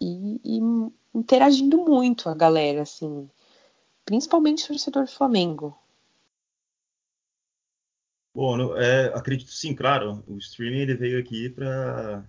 [0.00, 0.60] e, e,
[1.14, 3.28] interagindo muito a galera, assim.
[4.04, 5.76] Principalmente o torcedor do Flamengo.
[8.34, 10.22] Bom, é, acredito sim, claro.
[10.26, 12.24] O streaming ele veio aqui para,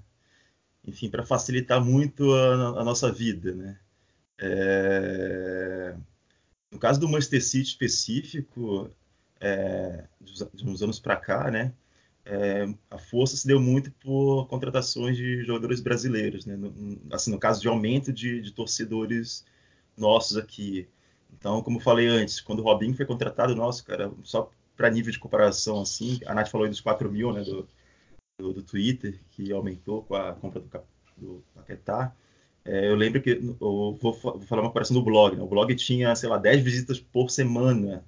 [0.83, 3.79] enfim, para facilitar muito a, a, nossa vida, né?
[4.39, 5.95] É,
[6.71, 8.89] no caso do Manchester City específico,
[9.39, 10.05] é,
[10.53, 11.73] de uns anos para cá, né?
[12.25, 16.55] É, a força se deu muito por contratações de jogadores brasileiros, né?
[16.55, 19.45] No, assim, no caso de aumento de, de torcedores
[19.97, 20.87] nossos aqui.
[21.33, 25.19] Então, como falei antes, quando o Robinho foi contratado, nossa, cara, só para nível de
[25.19, 27.67] comparação, assim, a Nath falou aí dos 4 mil, né, do,
[28.37, 30.69] do, do, Twitter, que aumentou com a compra do,
[31.17, 32.13] do Paquetá.
[32.65, 36.15] É, eu lembro que, eu vou, falar uma comparação do blog, né, o blog tinha,
[36.15, 38.03] sei lá, 10 visitas por semana.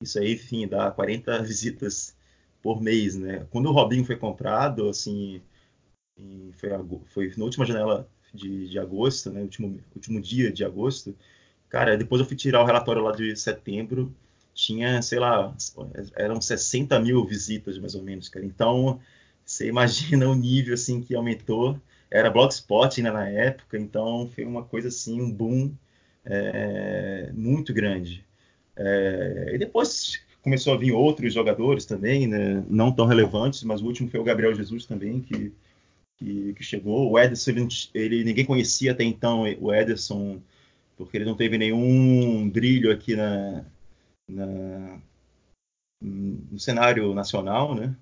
[0.00, 2.16] Isso aí, enfim, dá 40 visitas
[2.62, 3.46] por mês, né.
[3.50, 5.40] Quando o Robinho foi comprado, assim,
[6.58, 6.70] foi,
[7.06, 11.16] foi na última janela de, de agosto, né, último, último dia de agosto,
[11.68, 14.14] cara, depois eu fui tirar o relatório lá de setembro,
[14.54, 15.54] tinha, sei lá,
[16.14, 18.44] eram 60 mil visitas, mais ou menos, cara.
[18.44, 19.00] Então,
[19.44, 21.80] você imagina o nível, assim, que aumentou.
[22.10, 25.72] Era Blogspot ainda na época, então foi uma coisa, assim, um boom
[26.24, 28.24] é, muito grande.
[28.76, 33.86] É, e depois começou a vir outros jogadores também, né, não tão relevantes, mas o
[33.86, 35.52] último foi o Gabriel Jesus também, que,
[36.16, 37.10] que, que chegou.
[37.10, 40.40] O Ederson, ele, ele, ninguém conhecia até então o Ederson,
[40.96, 43.64] porque ele não teve nenhum brilho aqui na,
[44.28, 45.00] na,
[46.00, 47.96] no cenário nacional, né?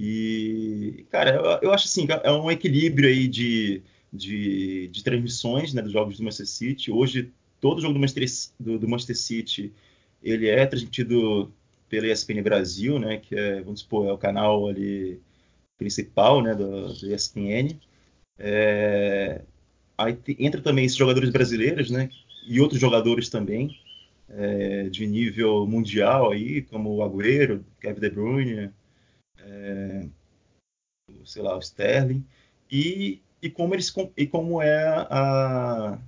[0.00, 3.82] E, cara, eu, eu, acho assim, é um equilíbrio aí de,
[4.12, 6.92] de, de transmissões né, dos jogos do Manchester City.
[6.92, 9.72] Hoje, todo jogo do Manchester, do, do Manchester City,
[10.22, 11.52] ele é transmitido
[11.88, 15.20] pela ESPN Brasil, né, que é, vamos supor, é o canal ali
[15.76, 17.76] principal, né, do, do ESPN.
[18.38, 19.42] É,
[19.96, 22.08] aí entra também esses jogadores brasileiros, né,
[22.46, 23.76] e outros jogadores também,
[24.28, 28.70] é, de nível mundial aí, como o Agüero, Kevin De Bruyne,
[29.48, 30.06] é,
[31.24, 32.24] sei lá, o Sterling,
[32.70, 35.98] e, e, como, eles, e como é a,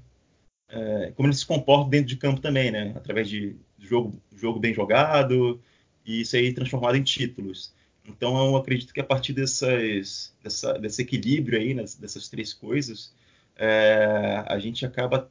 [0.69, 2.93] é, como eles se comportam dentro de campo também, né?
[2.97, 5.61] Através de jogo, jogo bem jogado
[6.05, 7.73] e isso aí transformado em títulos.
[8.05, 13.13] Então eu acredito que a partir dessas, dessa, desse equilíbrio aí, né, dessas três coisas,
[13.57, 15.31] é, a gente acaba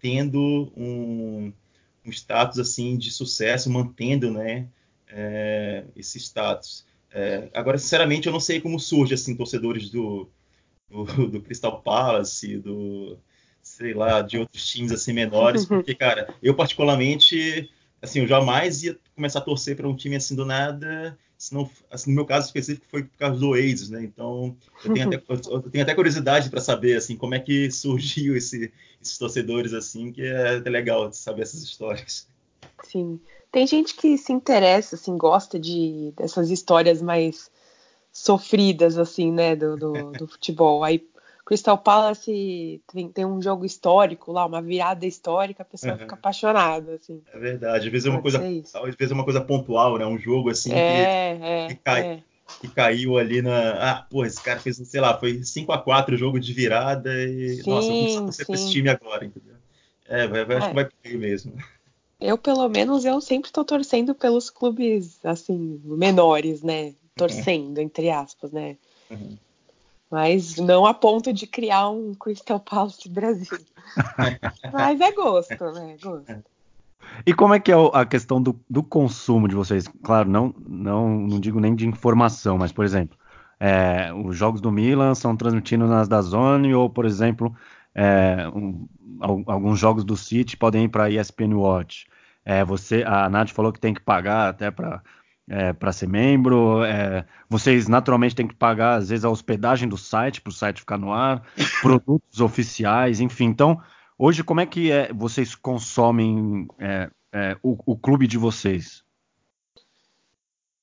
[0.00, 1.52] tendo um,
[2.04, 4.68] um status assim de sucesso, mantendo, né,
[5.08, 6.84] é, esse status.
[7.12, 10.28] É, agora, sinceramente, eu não sei como surge assim torcedores do,
[10.88, 13.18] do, do, Crystal Palace, do
[13.62, 17.70] sei lá, de outros times assim menores, porque cara, eu particularmente
[18.02, 22.10] assim, eu jamais ia começar a torcer para um time assim do nada, senão, assim,
[22.10, 24.02] no meu caso específico foi por causa do Oasis, né?
[24.02, 28.36] Então, eu tenho até, eu tenho até curiosidade para saber assim como é que surgiu
[28.36, 32.28] esse, esses torcedores assim, que é, é legal saber essas histórias.
[32.84, 33.20] Sim.
[33.52, 37.50] Tem gente que se interessa, assim, gosta de dessas histórias mais
[38.12, 40.84] sofridas, assim, né, do, do, do futebol.
[40.84, 41.04] Aí
[41.50, 45.98] Crystal Palace tem, tem, um jogo histórico lá, uma virada histórica, a pessoa uhum.
[45.98, 47.20] fica apaixonada, assim.
[47.32, 47.86] É verdade.
[47.86, 50.06] Às vezes é uma coisa, às vezes é uma coisa pontual, né?
[50.06, 52.22] Um jogo assim é, que, é, que, cai, é.
[52.60, 56.14] que, caiu ali na, ah, pô, esse cara fez, sei lá, foi 5 a 4
[56.14, 59.56] o jogo de virada e sim, nossa, eu vou com esse time agora, entendeu?
[60.06, 60.74] É, vai, vai, acho que é.
[60.74, 61.52] vai por aí mesmo.
[62.20, 66.94] Eu, pelo menos, eu sempre estou torcendo pelos clubes, assim, menores, né?
[67.16, 67.84] Torcendo, uhum.
[67.84, 68.76] entre aspas, né?
[69.10, 69.36] Uhum
[70.10, 73.58] mas não a ponto de criar um Crystal Palace Brasil.
[74.72, 75.94] mas é gosto, né?
[75.94, 76.44] É gosto.
[77.24, 79.86] E como é que é a questão do, do, consumo de vocês?
[80.02, 83.16] Claro, não, não, não digo nem de informação, mas, por exemplo,
[83.58, 87.54] é, os jogos do Milan são transmitidos nas da Zone, ou, por exemplo,
[87.94, 88.88] é, um,
[89.46, 92.06] alguns jogos do City podem ir para a ESPN Watch.
[92.44, 95.02] É, você, a Nath falou que tem que pagar até para
[95.50, 96.84] é, para ser membro.
[96.84, 100.80] É, vocês naturalmente têm que pagar, às vezes, a hospedagem do site para o site
[100.80, 101.42] ficar no ar,
[101.82, 103.46] produtos oficiais, enfim.
[103.46, 103.82] Então,
[104.16, 109.02] hoje, como é que é, vocês consomem é, é, o, o, clube de vocês?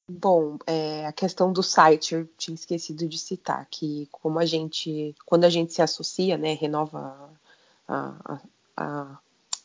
[0.09, 5.13] Bom, é, a questão do site eu tinha esquecido de citar que como a gente,
[5.25, 7.29] quando a gente se associa, né, renova
[7.85, 8.39] a, a,
[8.77, 9.19] a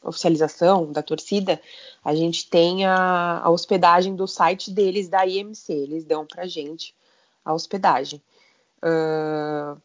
[0.08, 1.60] oficialização da torcida,
[2.04, 5.72] a gente tem a, a hospedagem do site deles da IMC.
[5.72, 6.92] Eles dão para gente
[7.44, 8.20] a hospedagem.
[8.82, 9.80] Uh,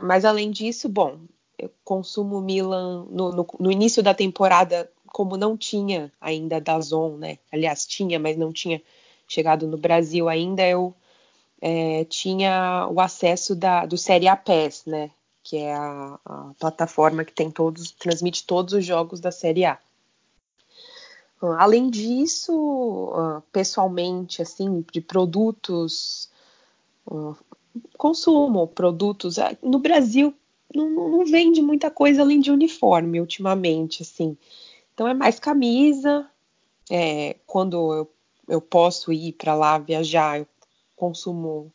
[0.00, 1.20] mas além disso, bom,
[1.58, 7.18] eu consumo Milan no, no, no, início da temporada, como não tinha ainda da Zon,
[7.18, 7.38] né?
[7.52, 8.80] Aliás, tinha, mas não tinha
[9.28, 10.94] chegado no Brasil ainda, eu
[11.60, 15.10] é, tinha o acesso da, do Série A PES, né?
[15.42, 19.78] Que é a, a, plataforma que tem todos, transmite todos os jogos da Série A.
[21.40, 26.28] Além disso, ah, pessoalmente, assim, de produtos,
[27.10, 27.34] ah,
[27.96, 29.38] consumo produtos.
[29.38, 30.34] Ah, no Brasil,
[30.74, 34.36] não, não, vende muita coisa além de uniforme ultimamente, assim.
[34.94, 36.28] Então é mais camisa.
[36.90, 38.10] É, quando eu,
[38.48, 40.48] eu posso ir para lá viajar, eu
[40.96, 41.72] consumo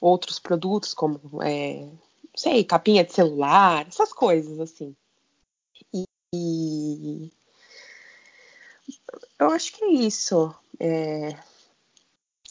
[0.00, 1.88] outros produtos como, é,
[2.36, 4.94] sei, capinha de celular, essas coisas assim.
[5.92, 6.04] E,
[6.34, 7.32] e
[9.38, 10.54] eu acho que é isso.
[10.78, 11.36] É,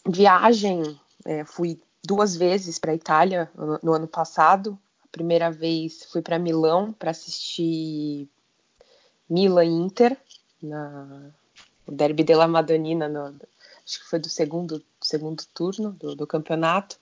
[0.06, 4.78] viagem, é, fui duas vezes para a Itália no, no, ano passado.
[5.02, 8.28] A primeira vez fui para Milão para assistir
[9.28, 10.16] Milan Inter
[10.62, 11.32] na
[11.86, 13.34] o Derby della Madonnina, no,
[13.84, 16.96] acho que foi do segundo, segundo turno do, do, campeonato.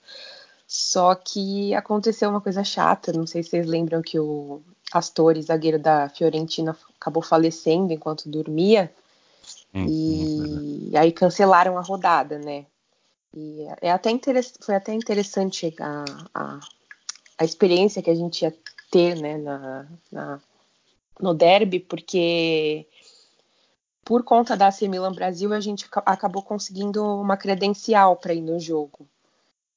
[0.67, 4.61] Só que aconteceu uma coisa chata, não sei se vocês lembram que o
[4.91, 8.91] Astori, zagueiro da Fiorentina, acabou falecendo enquanto dormia.
[9.73, 12.65] Hum, e, e aí cancelaram a rodada, né?
[13.33, 14.09] E é até
[14.59, 16.03] foi até interessante a,
[16.33, 16.59] a,
[17.37, 18.53] a, experiência que a gente ia
[18.91, 20.41] ter né, na, na,
[21.19, 22.85] no derby, porque
[24.03, 28.59] por conta da AC Milan Brasil, a gente acabou conseguindo uma credencial para ir no
[28.59, 29.07] jogo.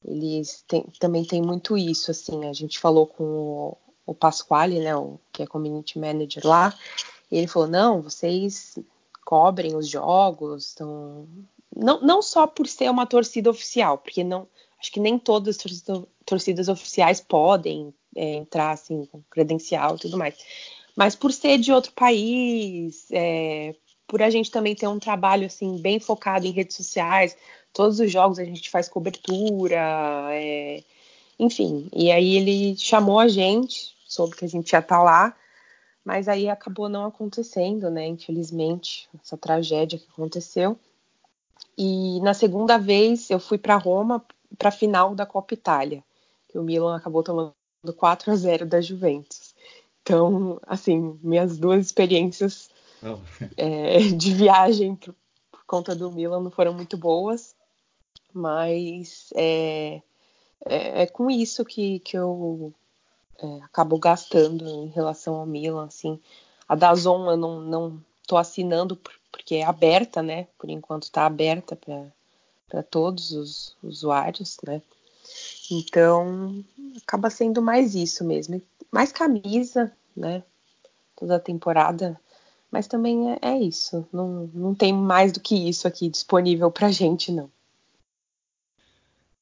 [0.04, 0.64] Eles
[0.98, 5.42] também tem muito isso, assim, a gente falou com o, o Pasquale, né, o, que
[5.42, 6.74] é community manager lá,
[7.30, 8.78] e ele falou, não, vocês
[9.24, 11.26] cobrem os jogos, estão
[11.74, 14.46] não, não só por ser uma torcida oficial, porque não
[14.78, 19.98] acho que nem todas as torcidas, torcidas oficiais podem é, entrar assim com credencial e
[19.98, 20.36] tudo mais,
[20.94, 23.74] mas por ser de outro país, é,
[24.06, 27.36] por a gente também ter um trabalho assim bem focado em redes sociais,
[27.72, 29.76] todos os jogos a gente faz cobertura,
[30.30, 30.82] é,
[31.38, 31.88] enfim.
[31.92, 35.36] E aí ele chamou a gente, soube que a gente ia estar tá lá,
[36.04, 38.06] mas aí acabou não acontecendo, né?
[38.06, 40.78] Infelizmente, essa tragédia que aconteceu.
[41.76, 44.24] E na segunda vez eu fui para Roma
[44.56, 46.04] para a final da Copa Itália,
[46.48, 47.54] que o Milan acabou tomando
[47.96, 49.54] 4 a 0 da Juventus.
[50.02, 52.68] Então, assim, minhas duas experiências.
[53.56, 55.14] é, de viagem por,
[55.50, 57.54] por, conta do Milan não foram muito boas,
[58.32, 60.02] mas é,
[60.64, 62.72] é, é com isso que, que eu
[63.38, 66.20] é, acabo gastando em relação ao Milan, assim.
[66.68, 68.98] A Dazon eu não, não tô assinando
[69.30, 70.46] porque é aberta, né?
[70.58, 74.80] Por enquanto está aberta para todos os usuários, né?
[75.70, 76.64] Então
[77.02, 80.42] acaba sendo mais isso mesmo, mais camisa, né?
[81.16, 82.18] Toda a temporada,
[82.74, 84.04] mas também é, é isso.
[84.12, 87.48] Não, não tem mais do que isso aqui disponível para gente, não.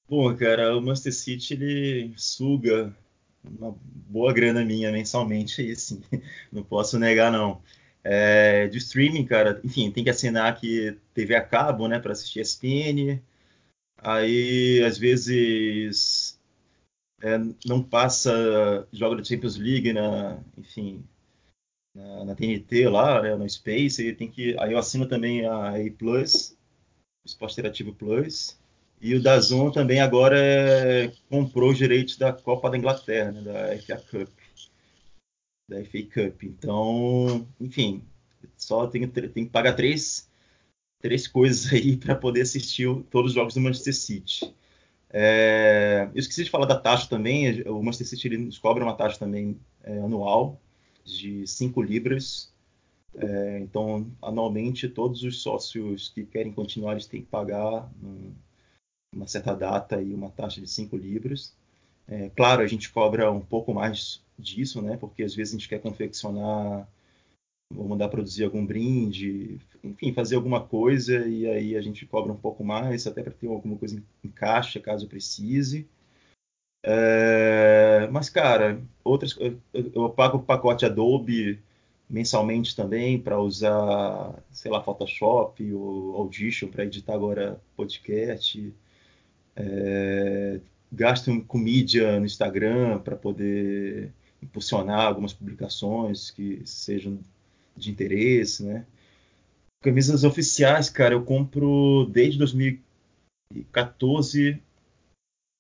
[0.06, 2.94] Bom, cara, o Manchester City ele suga
[3.42, 6.02] uma boa grana minha mensalmente aí, sim.
[6.52, 7.62] Não posso negar, não.
[8.04, 12.40] É, de streaming, cara, enfim, tem que assinar aqui TV a cabo, né, para assistir
[12.40, 13.18] ESPN.
[13.96, 16.38] Aí, às vezes,
[17.22, 21.02] é, não passa jogo da Champions League na, enfim,
[21.94, 24.12] na, na, TNT lá, né, no Space.
[24.14, 26.56] Tem que, aí eu assino também a A Plus,
[27.24, 28.58] o Esporte Interativo Plus.
[29.00, 33.76] E o Dazon também agora é, comprou os direitos da Copa da Inglaterra, né, da
[33.78, 34.30] FA Cup
[35.72, 36.42] da FA Cup.
[36.44, 38.02] Então, enfim,
[38.56, 40.30] só tem, tem que pagar três,
[41.00, 44.54] três coisas aí para poder assistir todos os jogos do Manchester City.
[45.10, 47.62] É, eu esqueci de falar da taxa também.
[47.62, 50.61] O Manchester City ele nos cobra uma taxa também é, anual
[51.04, 52.52] de 5 libras.
[53.14, 58.32] É, então, anualmente, todos os sócios que querem continuar eles têm que pagar um,
[59.14, 61.54] uma certa data e uma taxa de 5 libras.
[62.08, 64.96] É, claro, a gente cobra um pouco mais disso, né?
[64.96, 66.88] Porque às vezes a gente quer confeccionar
[67.74, 72.36] ou mandar produzir algum brinde, enfim, fazer alguma coisa e aí a gente cobra um
[72.36, 75.86] pouco mais, até para ter alguma coisa em caixa, caso precise.
[76.82, 81.60] É, mas, cara, outras, eu, eu pago o pacote Adobe
[82.10, 88.74] mensalmente também para usar, sei lá, Photoshop ou Audition para editar agora podcast.
[89.56, 90.60] É,
[90.90, 94.12] gasto com mídia no Instagram para poder
[94.42, 97.18] impulsionar algumas publicações que sejam
[97.76, 98.86] de interesse, né?
[99.80, 104.60] Camisas oficiais, cara, eu compro desde 2014.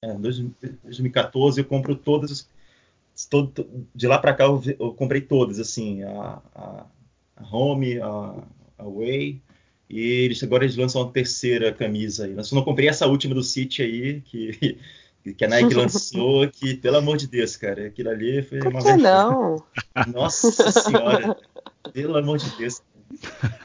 [0.02, 2.48] É, 2014 eu compro todas.
[3.30, 6.86] Todo, de lá para cá eu, eu, comprei todas, assim, a, a,
[7.36, 8.34] a Home, a,
[8.78, 9.40] a Way.
[9.88, 12.32] E eles, agora eles lançam uma terceira camisa aí.
[12.32, 14.78] Eu não comprei essa última do City aí, que,
[15.36, 18.82] que a Nike lançou, que, pelo amor de Deus, cara, aquilo ali foi Por uma
[18.82, 19.62] que não?
[20.08, 21.36] Nossa senhora,
[21.92, 22.82] pelo amor de Deus.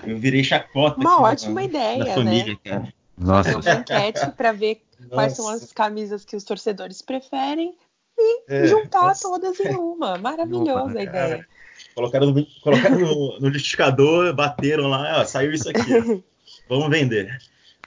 [0.05, 0.99] Eu virei chacota.
[0.99, 2.59] Uma ótima na, ideia, na família, né?
[2.63, 2.93] Cara.
[3.17, 3.57] Nossa.
[3.57, 5.13] Uma enquete para ver nossa.
[5.13, 7.75] quais são as camisas que os torcedores preferem
[8.17, 9.27] e é, juntar nossa.
[9.27, 10.17] todas em uma.
[10.17, 11.47] Maravilhosa a ideia.
[11.93, 16.23] Colocaram, no, colocaram no, no liquidificador, bateram lá, ó, saiu isso aqui.
[16.67, 17.37] Vamos vender.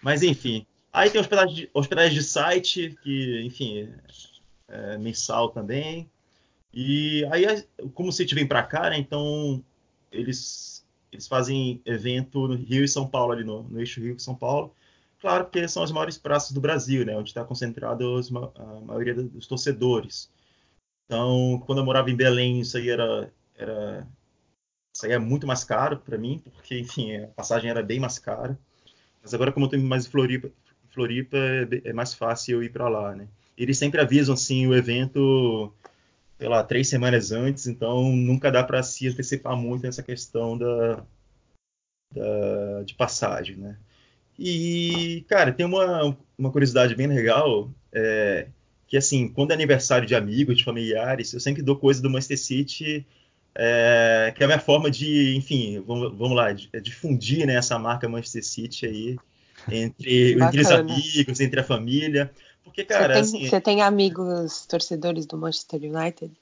[0.02, 0.66] Mas enfim.
[0.92, 3.88] Aí tem hospedagem de, hospedagem de site, que, enfim,
[4.68, 6.10] é mensal também.
[6.72, 9.62] E aí, como se vem para cá, né, então
[10.10, 10.70] eles
[11.12, 14.34] eles fazem evento no Rio e São Paulo, ali no, no eixo Rio e São
[14.34, 14.72] Paulo.
[15.20, 17.16] Claro, porque são as maiores praças do Brasil, né?
[17.16, 18.04] Onde está concentrado
[18.56, 20.30] a maioria dos torcedores.
[21.06, 24.06] Então, quando eu morava em Belém, isso aí era, era
[24.94, 28.18] isso aí é muito mais caro para mim, porque, enfim, a passagem era bem mais
[28.18, 28.58] cara.
[29.22, 30.50] Mas agora, como eu estou mais em Floripa,
[30.90, 33.28] Floripa é, é mais fácil eu ir para lá, né?
[33.56, 35.72] Eles sempre avisam, assim, o evento
[36.38, 41.04] sei lá, três semanas antes, então nunca dá para se antecipar muito nessa questão da,
[42.14, 43.78] da, de passagem, né?
[44.42, 48.46] E, cara, tem uma, uma curiosidade bem legal, é,
[48.88, 52.38] que assim, quando é aniversário de amigos, de familiares, eu sempre dou coisa do Manchester
[52.38, 53.06] City,
[53.54, 57.78] é, que é a minha forma de, enfim, vamos, vamos lá, é difundir né, essa
[57.78, 59.18] marca Manchester City aí
[59.70, 62.30] entre, entre os amigos, entre a família.
[62.64, 63.50] Porque, cara, você tem, assim.
[63.50, 66.32] Você tem amigos torcedores do Manchester United?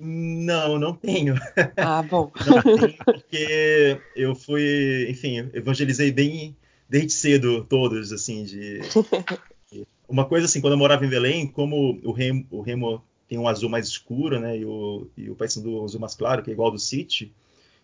[0.00, 1.36] Não, não tenho.
[1.76, 2.32] Ah, bom.
[2.44, 6.56] não tenho, porque eu fui, enfim, evangelizei bem
[6.88, 8.80] desde cedo todos, assim, de.
[10.06, 13.48] Uma coisa assim, quando eu morava em Belém, como o Remo, o Remo tem um
[13.48, 16.68] azul mais escuro, né, e o, e o Paysandu azul mais claro, que é igual
[16.68, 17.32] ao do City,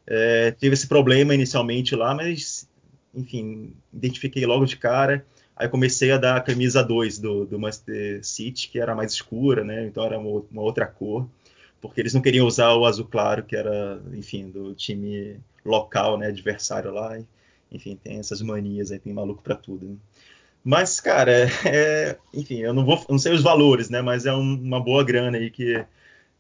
[0.07, 2.69] é, teve esse problema inicialmente lá, mas,
[3.15, 5.25] enfim, identifiquei logo de cara.
[5.57, 9.63] Aí comecei a dar a camisa 2 do, do Manchester City, que era mais escura,
[9.63, 9.87] né?
[9.87, 11.29] Então era uma, uma, outra cor,
[11.81, 16.29] porque eles não queriam usar o azul claro, que era, enfim, do time local, né?
[16.29, 17.19] Adversário lá.
[17.71, 19.87] Enfim, tem essas manias aí, tem maluco para tudo.
[19.87, 19.97] Né?
[20.65, 24.03] Mas, cara, é, enfim, eu não vou, não sei os valores, né?
[24.03, 25.85] Mas é um, uma boa grana aí que,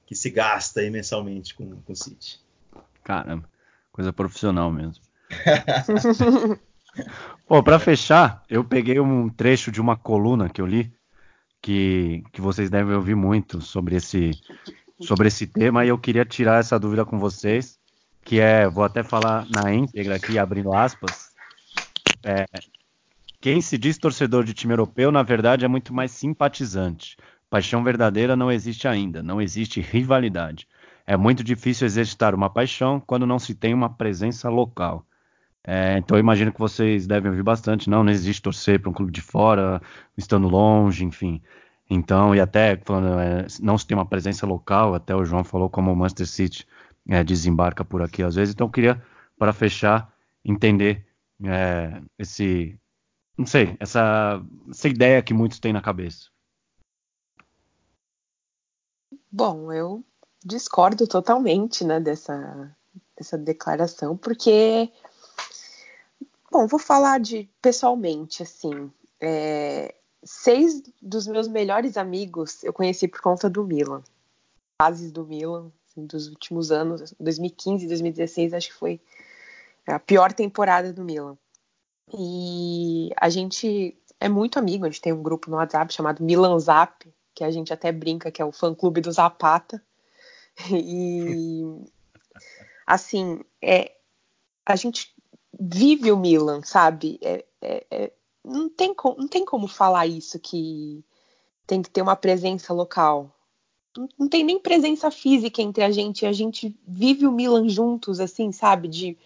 [0.07, 2.41] que se gasta aí mensalmente com, com o City.
[3.03, 3.49] Caramba,
[3.93, 5.03] coisa profissional mesmo.
[7.47, 10.93] Pô, para fechar, eu peguei um trecho de uma coluna que eu li
[11.62, 14.31] que, que vocês devem ouvir muito sobre esse
[15.01, 17.80] sobre esse tema e eu queria tirar essa dúvida com vocês,
[18.25, 21.31] que é, vou até falar na íntegra aqui, abrindo aspas,
[22.23, 22.45] é,
[23.41, 27.16] quem se diz torcedor de time europeu, na verdade, é muito mais simpatizante.
[27.49, 30.68] Paixão verdadeira não existe ainda, não existe rivalidade.
[31.07, 35.05] É muito difícil exercitar uma paixão quando não se tem uma presença local.
[35.64, 37.91] É, então eu imagino que vocês devem ouvir bastante.
[37.91, 39.81] Não, não existe torcer para um clube de fora,
[40.16, 41.43] estando longe, enfim.
[41.89, 45.68] Então, e até falando, é, não se tem uma presença local, até o João falou
[45.68, 46.66] como o Manchester City
[47.09, 48.55] é, desembarca por aqui às vezes.
[48.55, 49.03] Então eu queria,
[49.38, 50.12] para fechar,
[50.44, 51.07] entender
[51.44, 52.78] é, esse,
[53.36, 56.28] não sei, essa, essa ideia que muitos têm na cabeça.
[59.32, 60.05] Bom, eu
[60.44, 62.76] discordo totalmente né, dessa,
[63.16, 64.90] dessa declaração, porque
[66.51, 68.90] Bom, vou falar de pessoalmente, assim.
[69.20, 69.94] É,
[70.24, 74.03] seis dos meus melhores amigos eu conheci por conta do Milan.
[74.82, 79.01] Fases do Milan, assim, dos últimos anos, 2015, 2016, acho que foi
[79.86, 81.36] a pior temporada do Milan.
[82.12, 86.59] E a gente é muito amigo, a gente tem um grupo no WhatsApp chamado Milan
[86.59, 89.82] Zap, que a gente até brinca que é o fã-clube do Zapata.
[90.70, 91.62] E
[92.86, 93.93] assim, é,
[94.66, 95.14] a gente
[95.59, 97.18] vive o Milan, sabe?
[97.22, 98.12] É, é, é,
[98.45, 101.03] não, tem com, não tem como falar isso que
[101.66, 103.34] tem que ter uma presença local.
[104.18, 106.24] Não, tem nem presença física entre a gente.
[106.24, 108.88] A gente vive o Milan juntos, assim, sabe?
[108.88, 109.18] De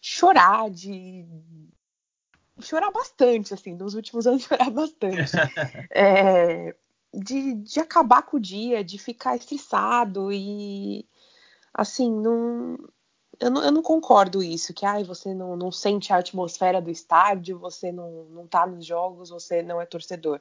[0.00, 1.26] chorar, de
[2.60, 5.32] chorar bastante, assim, nos últimos anos chorar bastante.
[5.90, 6.74] É,
[7.12, 11.06] de, de acabar com o dia, de ficar estressado e
[11.72, 12.78] assim, não,
[13.40, 16.90] eu não, eu não concordo isso, que ai, você não, não sente a atmosfera do
[16.90, 20.40] estádio, você não, não tá nos jogos, você não é torcedor.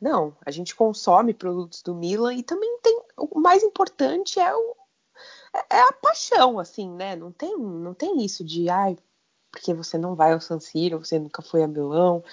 [0.00, 3.02] Não, a gente consome produtos do Milan e também tem.
[3.16, 4.76] O mais importante é o,
[5.54, 7.16] é, é a paixão, assim, né?
[7.16, 8.96] Não tem, não tem isso de, ai,
[9.50, 12.24] porque você não vai ao San Siro, você nunca foi a Milão,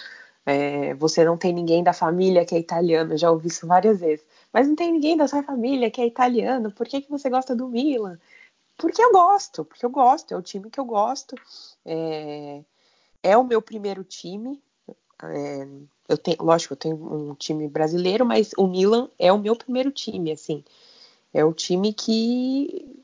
[0.46, 4.26] é, você não tem ninguém da família que é italiano, já ouvi isso várias vezes.
[4.54, 7.56] Mas não tem ninguém da sua família que é italiano, por que, que você gosta
[7.56, 8.20] do Milan?
[8.78, 11.36] Porque eu gosto, porque eu gosto, é o time que eu gosto.
[11.84, 12.64] É,
[13.24, 14.62] é o meu primeiro time.
[15.24, 15.68] É,
[16.08, 19.92] eu tenho, lógico, eu tenho um time brasileiro, mas o Milan é o meu primeiro
[19.92, 20.64] time, assim.
[21.34, 23.04] É o time que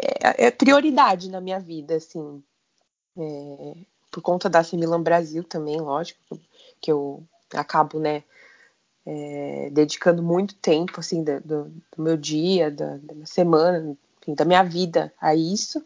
[0.00, 2.42] é, é prioridade na minha vida, assim.
[3.16, 3.74] É,
[4.10, 6.38] por conta da Milan Brasil também, lógico,
[6.80, 7.22] que eu
[7.52, 8.22] acabo, né,
[9.04, 14.44] é, dedicando muito tempo, assim, do, do meu dia, da, da minha semana, enfim, da
[14.44, 15.84] minha vida a isso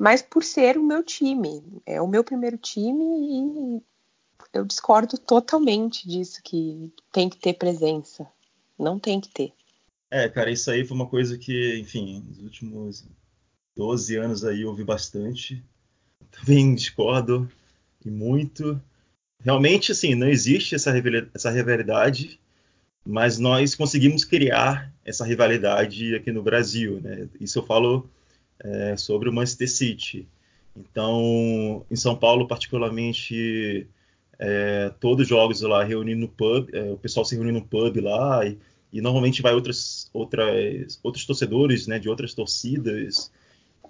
[0.00, 1.62] mas por ser o meu time.
[1.84, 3.82] É o meu primeiro time
[4.52, 8.26] eu discordo totalmente disso, que tem que ter presença.
[8.78, 9.52] Não tem que ter.
[10.10, 13.08] É, cara, isso aí foi uma coisa que, enfim, nos últimos
[13.76, 15.62] 12 anos aí eu ouvi bastante.
[16.30, 17.50] Também discordo
[18.04, 18.80] e muito.
[19.42, 20.92] Realmente, assim, não existe essa,
[21.34, 22.40] essa rivalidade,
[23.04, 27.28] mas nós conseguimos criar essa rivalidade aqui no Brasil, né?
[27.40, 28.08] Isso eu falo
[28.58, 30.28] é, sobre o Manchester City.
[30.76, 33.88] Então, em São Paulo, particularmente,
[34.42, 38.00] é, todos os jogos lá reunindo no pub, é, o pessoal se reúne no pub
[38.00, 38.58] lá e,
[38.90, 43.30] e normalmente vai outras, outras, outros torcedores né, de outras torcidas,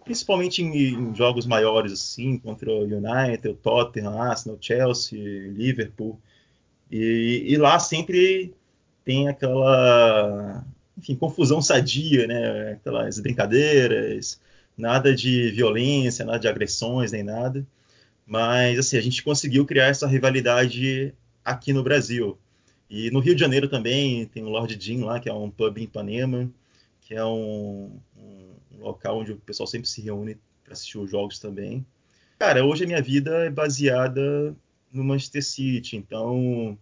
[0.04, 5.20] principalmente em, em, jogos maiores assim, contra o United, o Tottenham, Arsenal, Chelsea,
[5.52, 6.18] Liverpool.
[6.90, 8.52] E, e lá sempre
[9.04, 10.64] tem aquela
[10.98, 12.72] enfim, confusão sadia, né?
[12.72, 14.40] Aquelas brincadeiras,
[14.76, 17.64] nada de violência, nada de agressões, nem nada.
[18.30, 21.12] Mas, assim, a gente conseguiu criar essa rivalidade
[21.44, 22.38] aqui no Brasil.
[22.88, 25.76] E no Rio de Janeiro também tem o Lord Jim lá, que é um pub
[25.78, 26.48] em Ipanema,
[27.00, 31.40] que é um, um, local onde o pessoal sempre se reúne para assistir os jogos
[31.40, 31.84] também.
[32.38, 34.54] Cara, hoje a minha vida é baseada
[34.92, 36.78] no Manchester City, então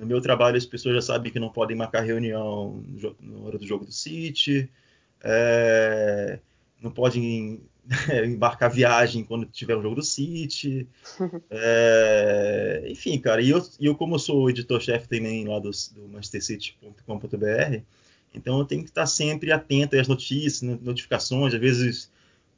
[0.00, 2.82] no meu trabalho as pessoas já sabem que não podem marcar reunião
[3.20, 4.68] na hora do jogo do City.
[5.22, 6.40] É,
[6.82, 6.90] não
[8.24, 10.86] embarcar viagem quando tiver um jogo do City.
[11.52, 17.82] É, enfim, cara, e eu, eu como eu sou editor-chefe também lá do, do manchestercity.com.br,
[18.32, 22.10] então eu tenho que estar sempre atento às notícias, notificações, às vezes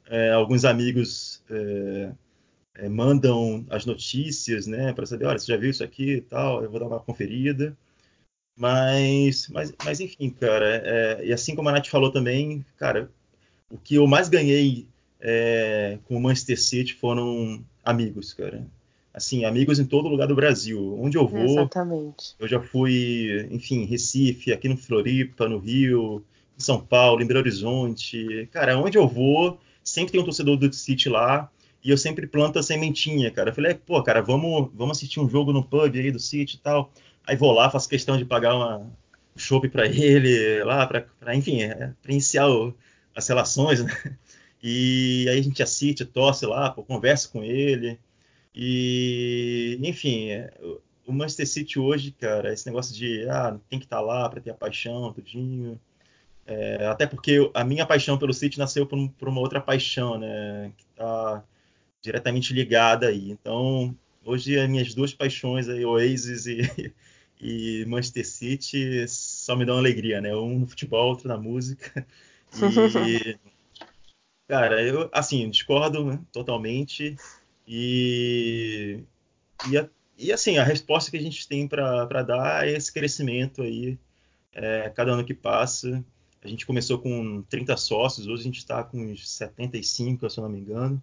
[0.07, 2.11] é, alguns amigos é,
[2.75, 6.63] é, mandam as notícias, né, para saber, olha, você já viu isso aqui e tal,
[6.63, 7.75] eu vou dar uma conferida.
[8.55, 13.09] Mas, mas, mas enfim, cara, é, e assim como a Nath falou também, cara,
[13.69, 14.87] o que eu mais ganhei
[15.25, 18.67] é, com o Manchester City foram amigos, cara.
[19.13, 20.99] Assim, amigos em todo lugar do Brasil.
[20.99, 21.61] Onde eu vou.
[21.61, 22.35] Exatamente.
[22.37, 26.25] Eu já fui, enfim, Recife, aqui no Floripa, no Rio,
[26.57, 28.49] em São Paulo, em Belo Horizonte.
[28.51, 31.49] Cara, onde eu vou, sempre tem um torcedor do City lá.
[31.81, 33.49] E eu sempre planto a sementinha, cara.
[33.49, 36.59] Eu falei, pô, cara, vamos, vamos assistir um jogo no pub aí do City e
[36.59, 36.91] tal.
[37.25, 38.91] Aí vou lá, faço questão de pagar uma
[39.35, 42.73] um chopp para ele, lá, para, enfim, é, para iniciar o,
[43.15, 43.91] as relações, né?
[44.63, 47.99] E aí a gente assiste, torce lá, pô, conversa com ele.
[48.55, 50.53] E, enfim, é,
[51.05, 54.39] o Manchester City hoje, cara, esse negócio de ah, tem que estar tá lá para
[54.41, 55.79] ter a paixão, tudinho.
[56.45, 60.71] É, até porque a minha paixão pelo City nasceu por, por uma outra paixão, né?
[60.77, 61.43] Que está
[62.01, 63.31] diretamente ligada aí.
[63.31, 63.95] Então,
[64.25, 66.93] hoje as minhas duas paixões aí, Oasis e,
[67.41, 70.35] e Manchester City, só me dão alegria, né?
[70.35, 72.05] Um no futebol, outro na música.
[73.07, 73.35] E,
[74.53, 77.15] cara, eu, assim, discordo né, totalmente.
[77.67, 78.99] E,
[79.67, 83.97] e, e, assim, a resposta que a gente tem para dar é esse crescimento aí,
[84.53, 86.05] é, cada ano que passa.
[86.43, 90.43] A gente começou com 30 sócios, hoje a gente está com uns 75, se eu
[90.43, 91.01] não me engano.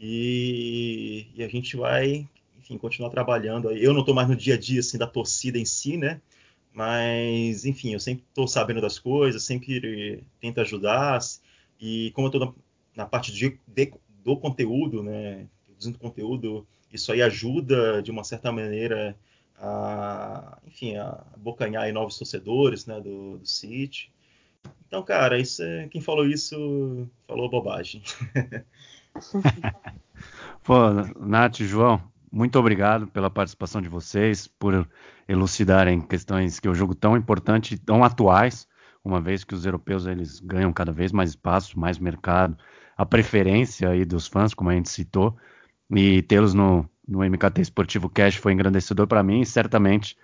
[0.00, 2.28] E, e a gente vai,
[2.58, 3.70] enfim, continuar trabalhando.
[3.70, 6.20] Eu não estou mais no dia a dia assim, da torcida em si, né?
[6.72, 11.20] Mas, enfim, eu sempre estou sabendo das coisas, sempre tento ajudar.
[11.80, 12.54] E como eu estou
[12.96, 13.92] na, parte de, de,
[14.24, 19.16] do conteúdo, né, produzindo conteúdo, isso aí ajuda, de uma certa maneira,
[19.58, 24.12] a, enfim, a bocanhar novos torcedores né, do, do City.
[24.86, 28.02] Então, cara, isso é, quem falou isso falou bobagem.
[30.64, 30.76] Pô,
[31.18, 34.88] Nath, João, muito obrigado pela participação de vocês, por
[35.28, 38.68] elucidarem questões que eu jogo tão importante, tão atuais,
[39.04, 42.56] uma vez que os europeus eles ganham cada vez mais espaço, mais mercado,
[42.96, 45.36] a preferência aí dos fãs, como a gente citou,
[45.90, 50.16] e tê-los no, no MKT Esportivo Cash foi engrandecedor para mim e certamente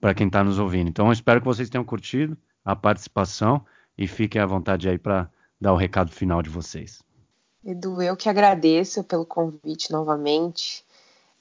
[0.00, 0.88] para quem está nos ouvindo.
[0.88, 3.64] Então, espero que vocês tenham curtido a participação
[3.96, 5.28] e fiquem à vontade aí para
[5.60, 7.02] dar o recado final de vocês.
[7.64, 10.84] Edu, eu que agradeço pelo convite novamente.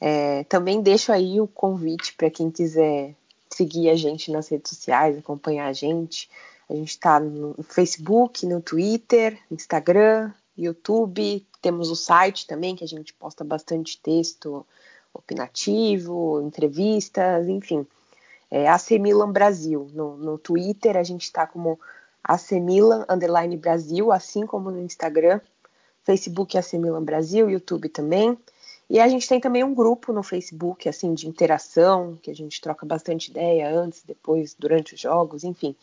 [0.01, 3.15] É, também deixo aí o convite para quem quiser
[3.49, 6.29] seguir a gente nas redes sociais, acompanhar a gente.
[6.69, 11.45] A gente está no Facebook, no Twitter, Instagram, YouTube.
[11.61, 14.65] Temos o site também, que a gente posta bastante texto
[15.13, 17.87] opinativo, entrevistas, enfim.
[18.51, 19.89] É AC Milan Brasil.
[19.93, 21.79] No, no Twitter a gente está como
[22.21, 25.39] AC Milan Underline Brasil, assim como no Instagram.
[26.03, 28.37] Facebook AC Milan Brasil, YouTube também.
[28.89, 32.61] E a gente tem também um grupo no Facebook, assim, de interação, que a gente
[32.61, 35.75] troca bastante ideia antes, depois, durante os jogos, enfim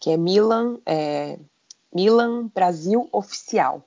[0.00, 1.38] que é Milan, é,
[1.94, 3.84] Milan Brasil Oficial.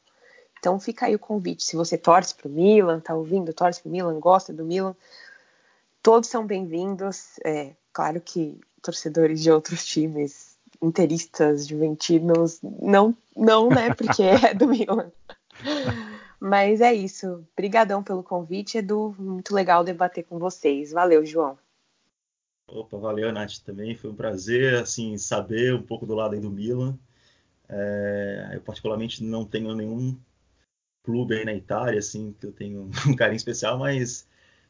[0.60, 1.64] Então fica aí o convite.
[1.64, 4.96] Se você torce para o Milan, tá ouvindo, torce para o Milan, gosta do Milan,
[6.02, 7.40] todos são bem-vindos.
[7.44, 13.94] É, claro que torcedores de outros times, interistas, juventinos, não, não, né?
[13.94, 15.12] Porque é do Milan.
[16.40, 17.44] Mas é isso.
[17.54, 19.16] Obrigadão pelo convite, Edu.
[19.18, 20.92] Muito legal debater com vocês.
[20.92, 21.58] Valeu, João.
[22.68, 23.96] Opa, valeu, Nath, também.
[23.96, 26.98] Foi um prazer, assim, saber um pouco do lado aí do Milan.
[27.70, 30.18] É, eu, particularmente, não tenho nenhum
[31.04, 34.28] clube aí na Itália, assim, que eu tenho um carinho especial, mas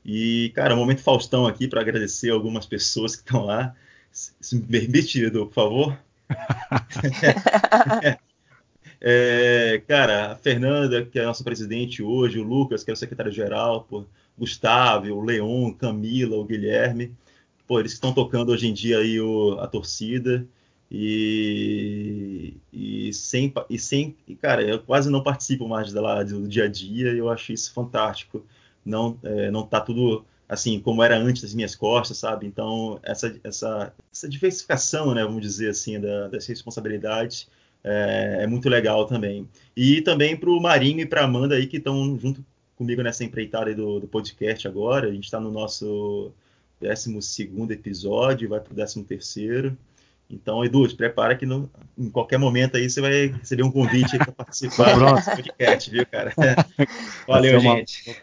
[0.03, 3.73] E, cara, momento Faustão aqui para agradecer algumas pessoas que estão lá.
[4.11, 5.97] Se me permite, Edu, por favor.
[9.01, 12.97] é, cara, a Fernanda, que é a nossa presidente hoje, o Lucas, que é o
[12.97, 13.87] secretário-geral,
[14.37, 17.15] Gustavo, o Leon, Camila, o Guilherme
[17.67, 20.47] pô, eles estão tocando hoje em dia aí o, a torcida
[20.89, 26.47] e, e sem e sem e, cara eu quase não participo mais da lá do
[26.47, 28.45] dia a dia e eu acho isso fantástico.
[28.85, 32.45] Não é, não tá tudo assim como era antes das minhas costas sabe?
[32.45, 37.49] Então essa essa, essa diversificação né vamos dizer assim da, das responsabilidades
[37.85, 39.47] é, é muito legal também.
[39.77, 42.43] E também para o Marinho e para Amanda aí que estão junto
[42.75, 45.07] comigo nessa empreitada do, do podcast agora.
[45.07, 46.33] A gente está no nosso
[46.79, 49.75] 12 episódio, vai para o 13.
[50.29, 54.17] Então, Edu, te prepara que no, em qualquer momento aí você vai receber um convite
[54.17, 56.33] para participar do podcast, viu, cara?
[57.27, 58.15] Valeu, gente.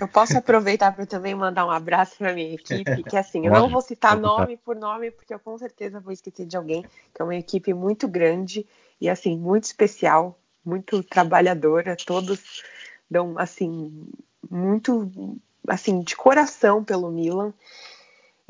[0.00, 3.68] Eu posso aproveitar para também mandar um abraço para minha equipe, que assim, eu não
[3.68, 7.24] vou citar nome por nome, porque eu com certeza vou esquecer de alguém, que é
[7.24, 8.66] uma equipe muito grande
[9.00, 12.62] e assim, muito especial, muito trabalhadora, todos
[13.08, 14.08] dão assim
[14.50, 15.38] muito
[15.68, 17.52] assim, de coração pelo Milan.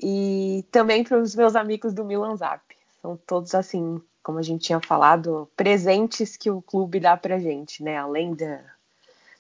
[0.03, 2.63] E também para os meus amigos do Milan Zap.
[3.01, 7.83] São todos assim, como a gente tinha falado, presentes que o clube dá pra gente,
[7.83, 7.97] né?
[7.97, 8.61] Além da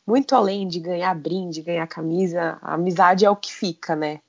[0.06, 4.20] muito além de ganhar brinde, ganhar camisa, a amizade é o que fica, né?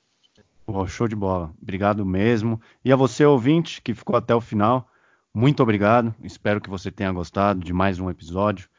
[0.65, 1.53] Oh, show de bola.
[1.61, 2.59] Obrigado mesmo.
[2.83, 4.89] E a você, ouvinte, que ficou até o final,
[5.33, 6.15] muito obrigado.
[6.23, 8.69] Espero que você tenha gostado de mais um episódio.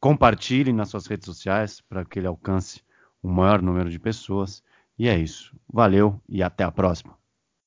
[0.00, 2.80] Compartilhe nas suas redes sociais para que ele alcance
[3.26, 4.62] o maior número de pessoas.
[4.98, 5.54] E é isso.
[5.68, 7.18] Valeu e até a próxima.